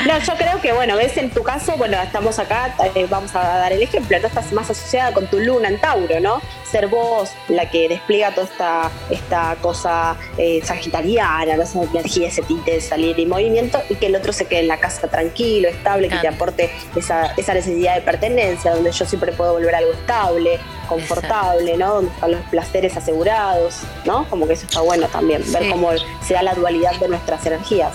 [0.07, 3.41] No, yo creo que, bueno, ves en tu caso, bueno, estamos acá, eh, vamos a
[3.41, 6.43] dar el ejemplo, no estás más asociada con tu luna en Tauro, ¿no?
[6.77, 11.63] Ser vos la que despliega toda esta, esta cosa eh, sagitariana, ¿no?
[11.63, 14.69] esa energía, ese tinte de salir y movimiento, y que el otro se quede en
[14.69, 19.33] la casa tranquilo, estable, que te aporte esa, esa necesidad de pertenencia, donde yo siempre
[19.33, 21.95] puedo volver a algo estable, confortable, ¿no?
[21.95, 24.29] Donde están los placeres asegurados, ¿no?
[24.29, 25.93] Como que eso está bueno también, ver cómo
[26.27, 27.95] se da la dualidad de nuestras energías.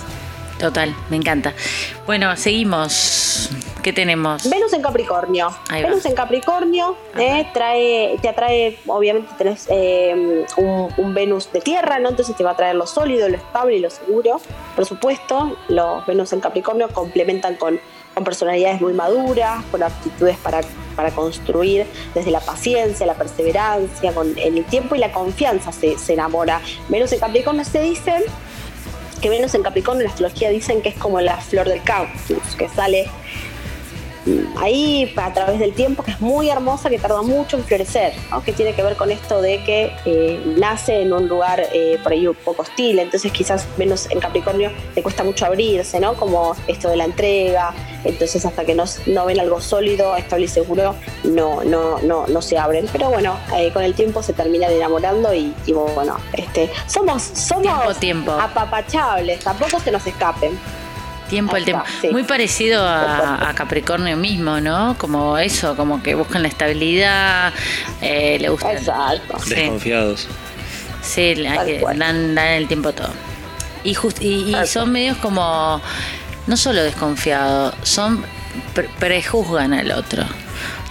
[0.58, 1.54] Total, me encanta.
[2.08, 3.52] Bueno, seguimos.
[3.84, 4.48] ¿Qué tenemos?
[4.48, 5.50] Venus en Capricornio.
[5.72, 11.98] Venus en Capricornio eh, trae, te atrae, obviamente tenés eh, un, un Venus de tierra,
[11.98, 12.10] ¿no?
[12.10, 14.40] Entonces te va a traer lo sólido, lo estable y lo seguro.
[14.76, 17.80] Por supuesto, los Venus en Capricornio complementan con,
[18.14, 20.62] con personalidades muy maduras, con aptitudes para,
[20.96, 26.14] para construir desde la paciencia, la perseverancia, con el tiempo y la confianza se, se
[26.14, 26.62] enamora.
[26.88, 28.26] Venus en Capricornio se dice
[29.22, 32.56] que Venus en Capricornio en la astrología dicen que es como la flor del cactus,
[32.58, 33.08] que sale
[34.58, 38.44] ahí a través del tiempo, que es muy hermosa, que tarda mucho en florecer, ¿no?
[38.44, 42.12] que tiene que ver con esto de que eh, nace en un lugar eh, por
[42.12, 46.14] ahí un poco hostil, entonces quizás Venus en Capricornio le cuesta mucho abrirse, ¿no?
[46.16, 50.50] como esto de la entrega, entonces hasta que no, no ven algo sólido, estable y
[50.50, 54.72] seguro, no, no, no, no se abren, pero bueno, eh, con el tiempo se terminan
[54.72, 58.32] enamorando y, y bueno, este, somos, somos Tiempo, tiempo.
[58.32, 60.58] apapachables, tampoco se nos escapen.
[61.32, 61.84] Tiempo el tiempo.
[62.02, 62.10] sí.
[62.10, 64.96] Muy parecido a, a Capricornio mismo, ¿no?
[65.00, 67.54] Como eso, como que buscan la estabilidad,
[68.02, 68.78] eh, le gustan.
[68.78, 69.40] Exacto.
[69.40, 69.56] Sí.
[69.56, 70.28] Desconfiados.
[71.02, 71.34] Sí,
[71.66, 73.10] que dan, dan el tiempo todo.
[73.84, 75.82] Y, just- y, y son medios como,
[76.48, 78.24] no solo desconfiados, son
[78.76, 80.24] pre- prejuzgan al otro.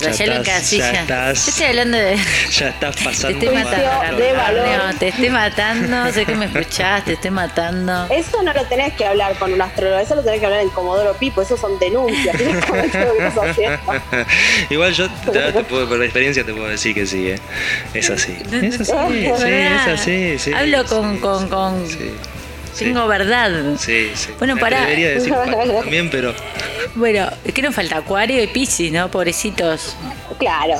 [0.00, 0.92] Rayalo en estás- casilla.
[0.92, 2.16] ya estás- Yo estoy hablando de.
[2.16, 3.38] Ya estás Te pasando.
[3.38, 3.64] estoy mal.
[3.64, 4.16] matando.
[4.16, 4.68] de valor.
[4.68, 6.12] No, te estoy matando.
[6.12, 8.06] Sé que me escuchás, te estoy matando.
[8.10, 10.70] Eso no lo tenés que hablar con un astrólogo, eso lo tenés que hablar en
[10.70, 12.36] Comodoro Pipo, eso son denuncias.
[14.70, 17.38] Igual yo te, te puedo, por experiencia te puedo decir que sí, ¿eh?
[17.94, 18.36] Es así.
[18.62, 20.52] Es así, sí, es así, sí.
[20.52, 21.18] Hablo sí, con.
[21.18, 21.84] con, con
[22.72, 23.50] Sí, sí, Tengo verdad.
[23.78, 24.30] sí, sí.
[24.38, 24.80] Bueno, Me pará.
[24.82, 25.32] Debería decir
[25.80, 26.32] también, pero
[26.94, 27.98] Bueno, ¿qué nos falta?
[27.98, 29.10] Acuario y Piscis, ¿no?
[29.10, 29.96] Pobrecitos.
[30.38, 30.74] Claro.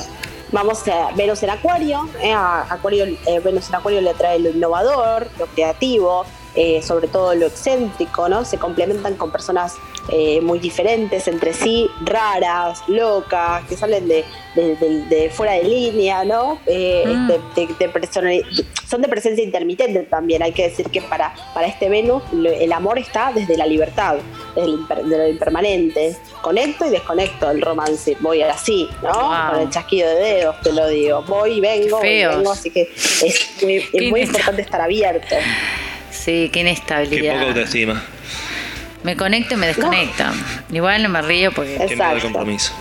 [0.53, 2.09] Vamos a Venus en Acuario.
[2.21, 7.09] eh, a Acuario eh, Venus en Acuario le trae lo innovador, lo creativo, eh, sobre
[7.09, 8.45] todo lo excéntrico, ¿no?
[8.45, 9.77] Se complementan con personas
[10.13, 14.25] eh, muy diferentes entre sí, raras, locas, que salen de,
[14.57, 16.59] de- de- de fuera de línea, ¿no?
[16.67, 17.29] Eh, Mm.
[17.29, 18.45] de-
[18.89, 20.43] son de presencia intermitente también.
[20.43, 24.17] Hay que decir que para, para este Venus el amor está desde la libertad,
[24.57, 26.17] desde lo, imper- de lo impermanente.
[26.43, 28.17] Conecto y desconecto el romance.
[28.21, 29.13] Voy así, ¿no?
[29.13, 29.51] Wow.
[29.53, 31.23] Con el chasquido de dedos, te lo digo.
[31.23, 32.83] Voy y vengo, voy y vengo, así que
[33.25, 35.37] es muy, es importante estar abierto.
[36.25, 37.35] Sí, qué qué inestabilidad.
[37.35, 38.03] poca autoestima.
[39.03, 40.25] Me conecto y me desconecto.
[40.73, 41.77] Igual no me río porque.
[41.77, 42.23] Qué Exacto.
[42.23, 42.73] compromiso.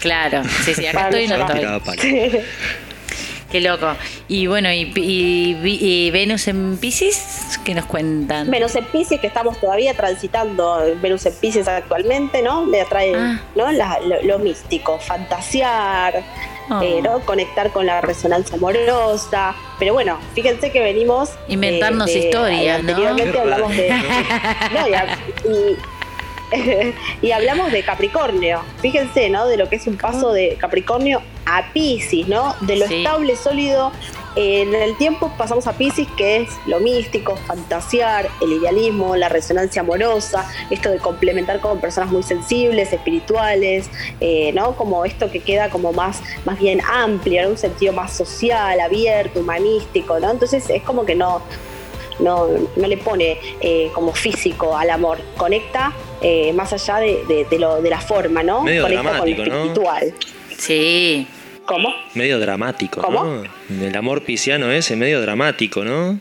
[0.00, 2.40] Claro, sí, sí, acá estoy y no estoy.
[3.52, 3.94] Qué loco.
[4.28, 8.48] Y bueno, y, y- y Venus en Pisces, ¿qué nos cuentan?
[8.48, 12.64] Venus en Pisces, que estamos todavía transitando Venus en Pisces actualmente, ¿no?
[12.66, 13.40] Le atrae Ah.
[13.56, 13.70] ¿no?
[13.72, 16.22] La- lo, lo místico, fantasear,
[16.70, 16.80] Oh.
[16.82, 17.20] eh, ¿no?
[17.20, 19.54] conectar con la resonancia amorosa.
[19.78, 21.30] Pero bueno, fíjense que venimos.
[21.46, 22.90] de- Inventarnos de- historias, ¿no?
[22.90, 23.88] Anteriormente Qué hablamos de.
[24.74, 25.76] no, y, a- y-
[27.26, 28.60] y hablamos de Capricornio.
[28.80, 29.46] Fíjense, ¿no?
[29.46, 32.54] De lo que es un paso de Capricornio a Pisces, ¿no?
[32.62, 32.98] De lo Sí.
[33.04, 33.92] estable, sólido.
[34.36, 39.80] En el tiempo pasamos a Pisces, que es lo místico, fantasear, el idealismo, la resonancia
[39.82, 44.76] amorosa, esto de complementar con personas muy sensibles, espirituales, eh, ¿no?
[44.76, 49.40] Como esto que queda como más, más bien amplio, en un sentido más social, abierto,
[49.40, 50.30] humanístico, ¿no?
[50.30, 51.42] Entonces es como que no,
[52.20, 57.46] no, no le pone eh, como físico al amor, conecta eh, más allá de, de-
[57.50, 58.62] de lo, de la forma, ¿no?
[58.62, 59.42] Medio conecta con lo ¿no?
[59.42, 60.14] espiritual.
[60.56, 61.26] Sí.
[61.70, 61.94] ¿Cómo?
[62.14, 63.24] Medio dramático, ¿Cómo?
[63.68, 63.84] ¿no?
[63.86, 66.18] El amor pisciano ese, medio dramático, ¿no?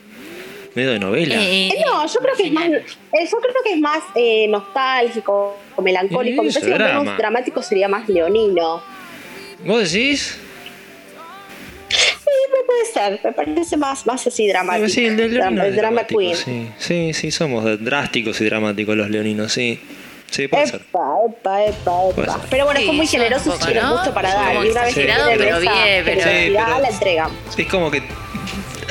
[0.75, 1.41] Medio de novela.
[1.41, 2.83] Eh, Eh, No, yo creo que es más, eh,
[3.31, 6.43] yo creo que es más eh, nostálgico, melancólico.
[6.43, 8.83] Me parece que menos dramático sería más leonino.
[9.65, 10.37] ¿Vos decís?
[11.89, 14.87] Sí, me puede ser, me parece más, más así dramático.
[14.87, 16.35] Sí, el leonino Drama, queen.
[16.35, 19.79] Sí, sí, sí, somos drásticos y dramáticos los leoninos, sí.
[20.29, 20.81] Sí, puede ser.
[20.81, 22.13] Epa, epa, epa, epa.
[22.15, 22.47] ser.
[22.49, 23.97] Pero bueno, Sí, son muy generosos tienen ¿no?
[23.97, 24.53] mucho para dar.
[24.65, 25.01] Y una vez que
[25.37, 26.27] pero bien, pero- Sí,
[26.65, 27.31] pero- la entregan.
[27.57, 28.03] Es como que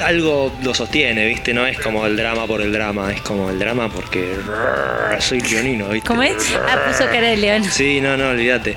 [0.03, 1.53] algo lo sostiene, ¿viste?
[1.55, 4.36] No es como el drama por el drama, es como el drama porque
[5.18, 6.07] soy leonino, ¿viste?
[6.09, 6.36] ¿Cómo es?
[6.68, 7.64] Ah, puso cara de león.
[7.64, 8.76] Sí, no, no, olvídate.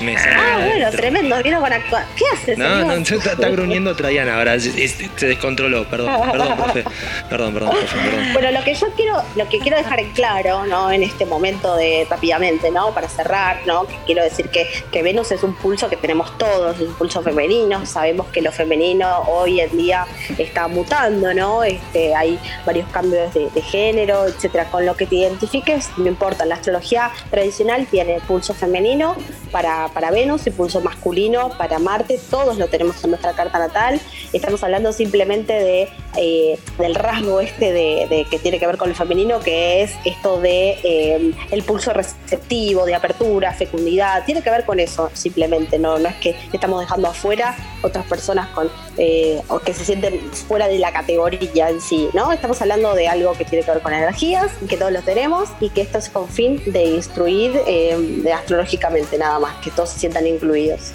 [0.00, 0.90] Me Ah, bueno, adentro.
[1.00, 2.04] tremendo, vino con actuar.
[2.16, 2.56] ¿Qué haces?
[2.58, 2.86] No, señor?
[2.86, 6.84] no, está, está gruñendo Traiana ahora, se descontroló, perdón, perdón, profe.
[7.28, 8.32] Perdón, perdón, profe, perdón.
[8.32, 10.92] Bueno, lo que yo quiero, lo que quiero dejar en claro, ¿no?
[10.92, 12.92] En este momento de rápidamente, ¿no?
[12.94, 13.86] Para cerrar, ¿no?
[13.86, 17.22] Que quiero decir que, que Venus es un pulso que tenemos todos, es un pulso
[17.22, 17.84] femenino.
[17.84, 20.06] Sabemos que lo femenino hoy en día
[20.38, 21.62] está mutando, ¿no?
[21.62, 24.64] Este, hay varios cambios de, género, etcétera.
[24.70, 26.44] Con lo que te identifiques, no importa.
[26.46, 29.14] La astrología tradicional tiene pulso femenino
[29.52, 32.18] para, para Venus y pulso masculino para Marte.
[32.30, 34.00] Todos lo tenemos en nuestra carta natal.
[34.32, 38.88] Estamos hablando simplemente de, eh, del rasgo este de, de- que tiene que ver con
[38.88, 44.24] el femenino, que es esto de eh, el pulso receptivo, de apertura, fecundidad.
[44.24, 45.78] Tiene que ver con eso simplemente.
[45.78, 50.20] No, no es que estamos dejando afuera otras personas con eh, o que se sienten
[50.48, 52.32] fuera de la categoría en sí, ¿no?
[52.32, 55.68] Estamos hablando de algo que tiene que ver con energías que todos lo tenemos y
[55.68, 60.26] que esto es con fin de instruir eh, astrológicamente nada más, que todos se sientan
[60.26, 60.92] incluidos.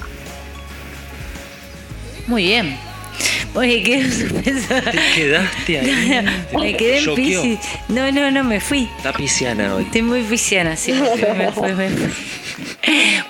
[2.28, 2.93] Muy bien.
[3.56, 4.74] Oye, qué suspenso.
[4.92, 6.26] Te quedaste ahí.
[6.60, 7.16] Me quedé en.
[7.16, 7.60] Piscis.
[7.90, 8.90] No, no, no, me fui.
[8.98, 9.84] Está pisciana hoy.
[9.84, 10.92] Estoy muy pisciana, sí.
[10.94, 12.10] Me fui, me fui.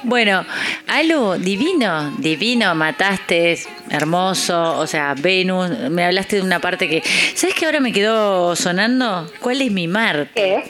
[0.03, 0.45] Bueno,
[0.87, 3.57] algo divino, divino, mataste,
[3.89, 7.03] hermoso, o sea, Venus, me hablaste de una parte que,
[7.35, 9.31] ¿sabes qué ahora me quedó sonando?
[9.39, 10.31] ¿Cuál es mi Marte?
[10.35, 10.63] ¿Qué?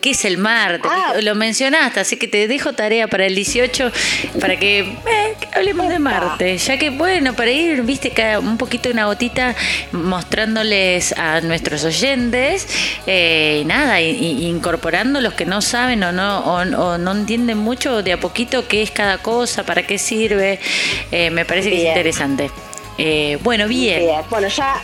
[0.00, 0.88] ¿Qué es el Marte?
[0.90, 1.14] Ah.
[1.20, 3.90] Lo mencionaste, así que te dejo tarea para el 18
[4.40, 6.56] para que, eh, que hablemos de Marte.
[6.56, 9.54] Ya que, bueno, para ir, viste, cada- un poquito una gotita
[9.92, 12.66] mostrándoles a nuestros oyentes,
[13.06, 17.12] eh, y nada, y- y incorporando los que no saben o no, o, o no
[17.12, 20.58] entienden mucho de a poquito qué es cada cosa, para qué sirve.
[21.10, 22.50] Eh, me parece que es interesante.
[22.98, 24.00] Eh, bueno, bien.
[24.00, 24.76] Bien, Bueno, ya,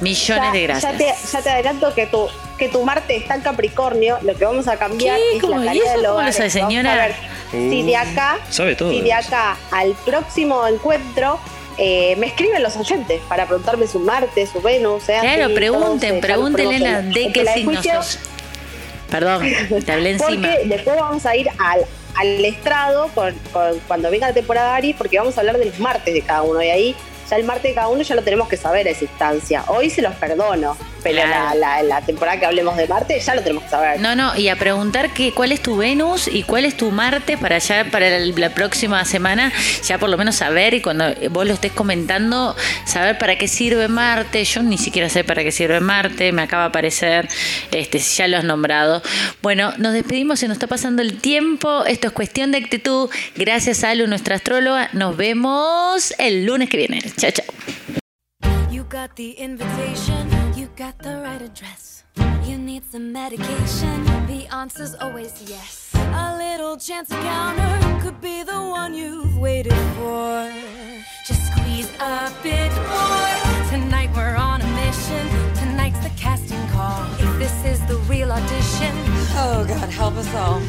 [0.00, 0.96] Millones ya, de ya gracias.
[0.98, 2.26] te, ya te adelanto que tu,
[2.58, 4.18] que tu Marte está en Capricornio.
[4.22, 5.36] Lo que vamos a cambiar ¿Qué?
[5.36, 5.56] es ¿Cómo?
[5.58, 6.26] la ¿Y tarea eso del cómo hogar.
[6.26, 6.94] lo sabe, Vamos a señora?
[6.96, 7.14] ver
[7.52, 8.90] si de acá, Sabe todo.
[8.92, 11.38] si de acá al próximo encuentro
[11.78, 15.08] eh, me escriben los oyentes para preguntarme su Marte, su Venus.
[15.08, 15.18] ¿eh?
[15.20, 18.18] Claro, Así, pregunten, pregunten, Elena, de qué la de signo juicio- sos.
[19.10, 19.42] Perdón,
[19.84, 20.28] te hablé encima.
[20.52, 21.84] Porque después vamos a ir al,
[22.16, 25.78] al estrado con, con- cuando venga la temporada Aries, porque vamos a hablar de los
[25.80, 26.62] martes de cada uno.
[26.62, 26.96] Y ahí,
[27.28, 29.64] ya el martes de cada uno ya lo tenemos que saber a esa instancia.
[29.68, 31.58] Hoy se los perdono, pero Claro.
[31.58, 34.00] la, la- la temporada que hablemos de Marte ya lo tenemos que saber.
[34.00, 37.36] No, no, y a preguntar que, cuál es tu Venus y cuál es tu Marte
[37.38, 39.52] para ya para la próxima semana,
[39.86, 43.88] ya por lo menos saber y cuando vos lo estés comentando, saber para qué sirve
[43.88, 44.44] Marte.
[44.44, 47.28] Yo ni siquiera sé para qué sirve Marte, me acaba de aparecer,
[47.72, 49.02] este, ya lo has nombrado.
[49.42, 51.84] Bueno, nos despedimos, se nos está pasando el tiempo.
[51.84, 53.10] Esto es cuestión de actitud.
[53.36, 54.88] Gracias a Alu, nuestra astróloga.
[54.92, 57.02] Nos vemos el lunes que viene.
[57.16, 57.99] Chao, chao.
[58.70, 62.04] You got the invitation, you got the right address.
[62.44, 65.90] You need some medication, the answer's always yes.
[65.94, 70.52] A little chance encounter could be the one you've waited for.
[71.26, 73.70] Just squeeze a bit more.
[73.70, 77.02] Tonight we're on a mission, tonight's the casting call.
[77.18, 78.94] If this is the real audition,
[79.42, 80.60] Oh, God, help us all.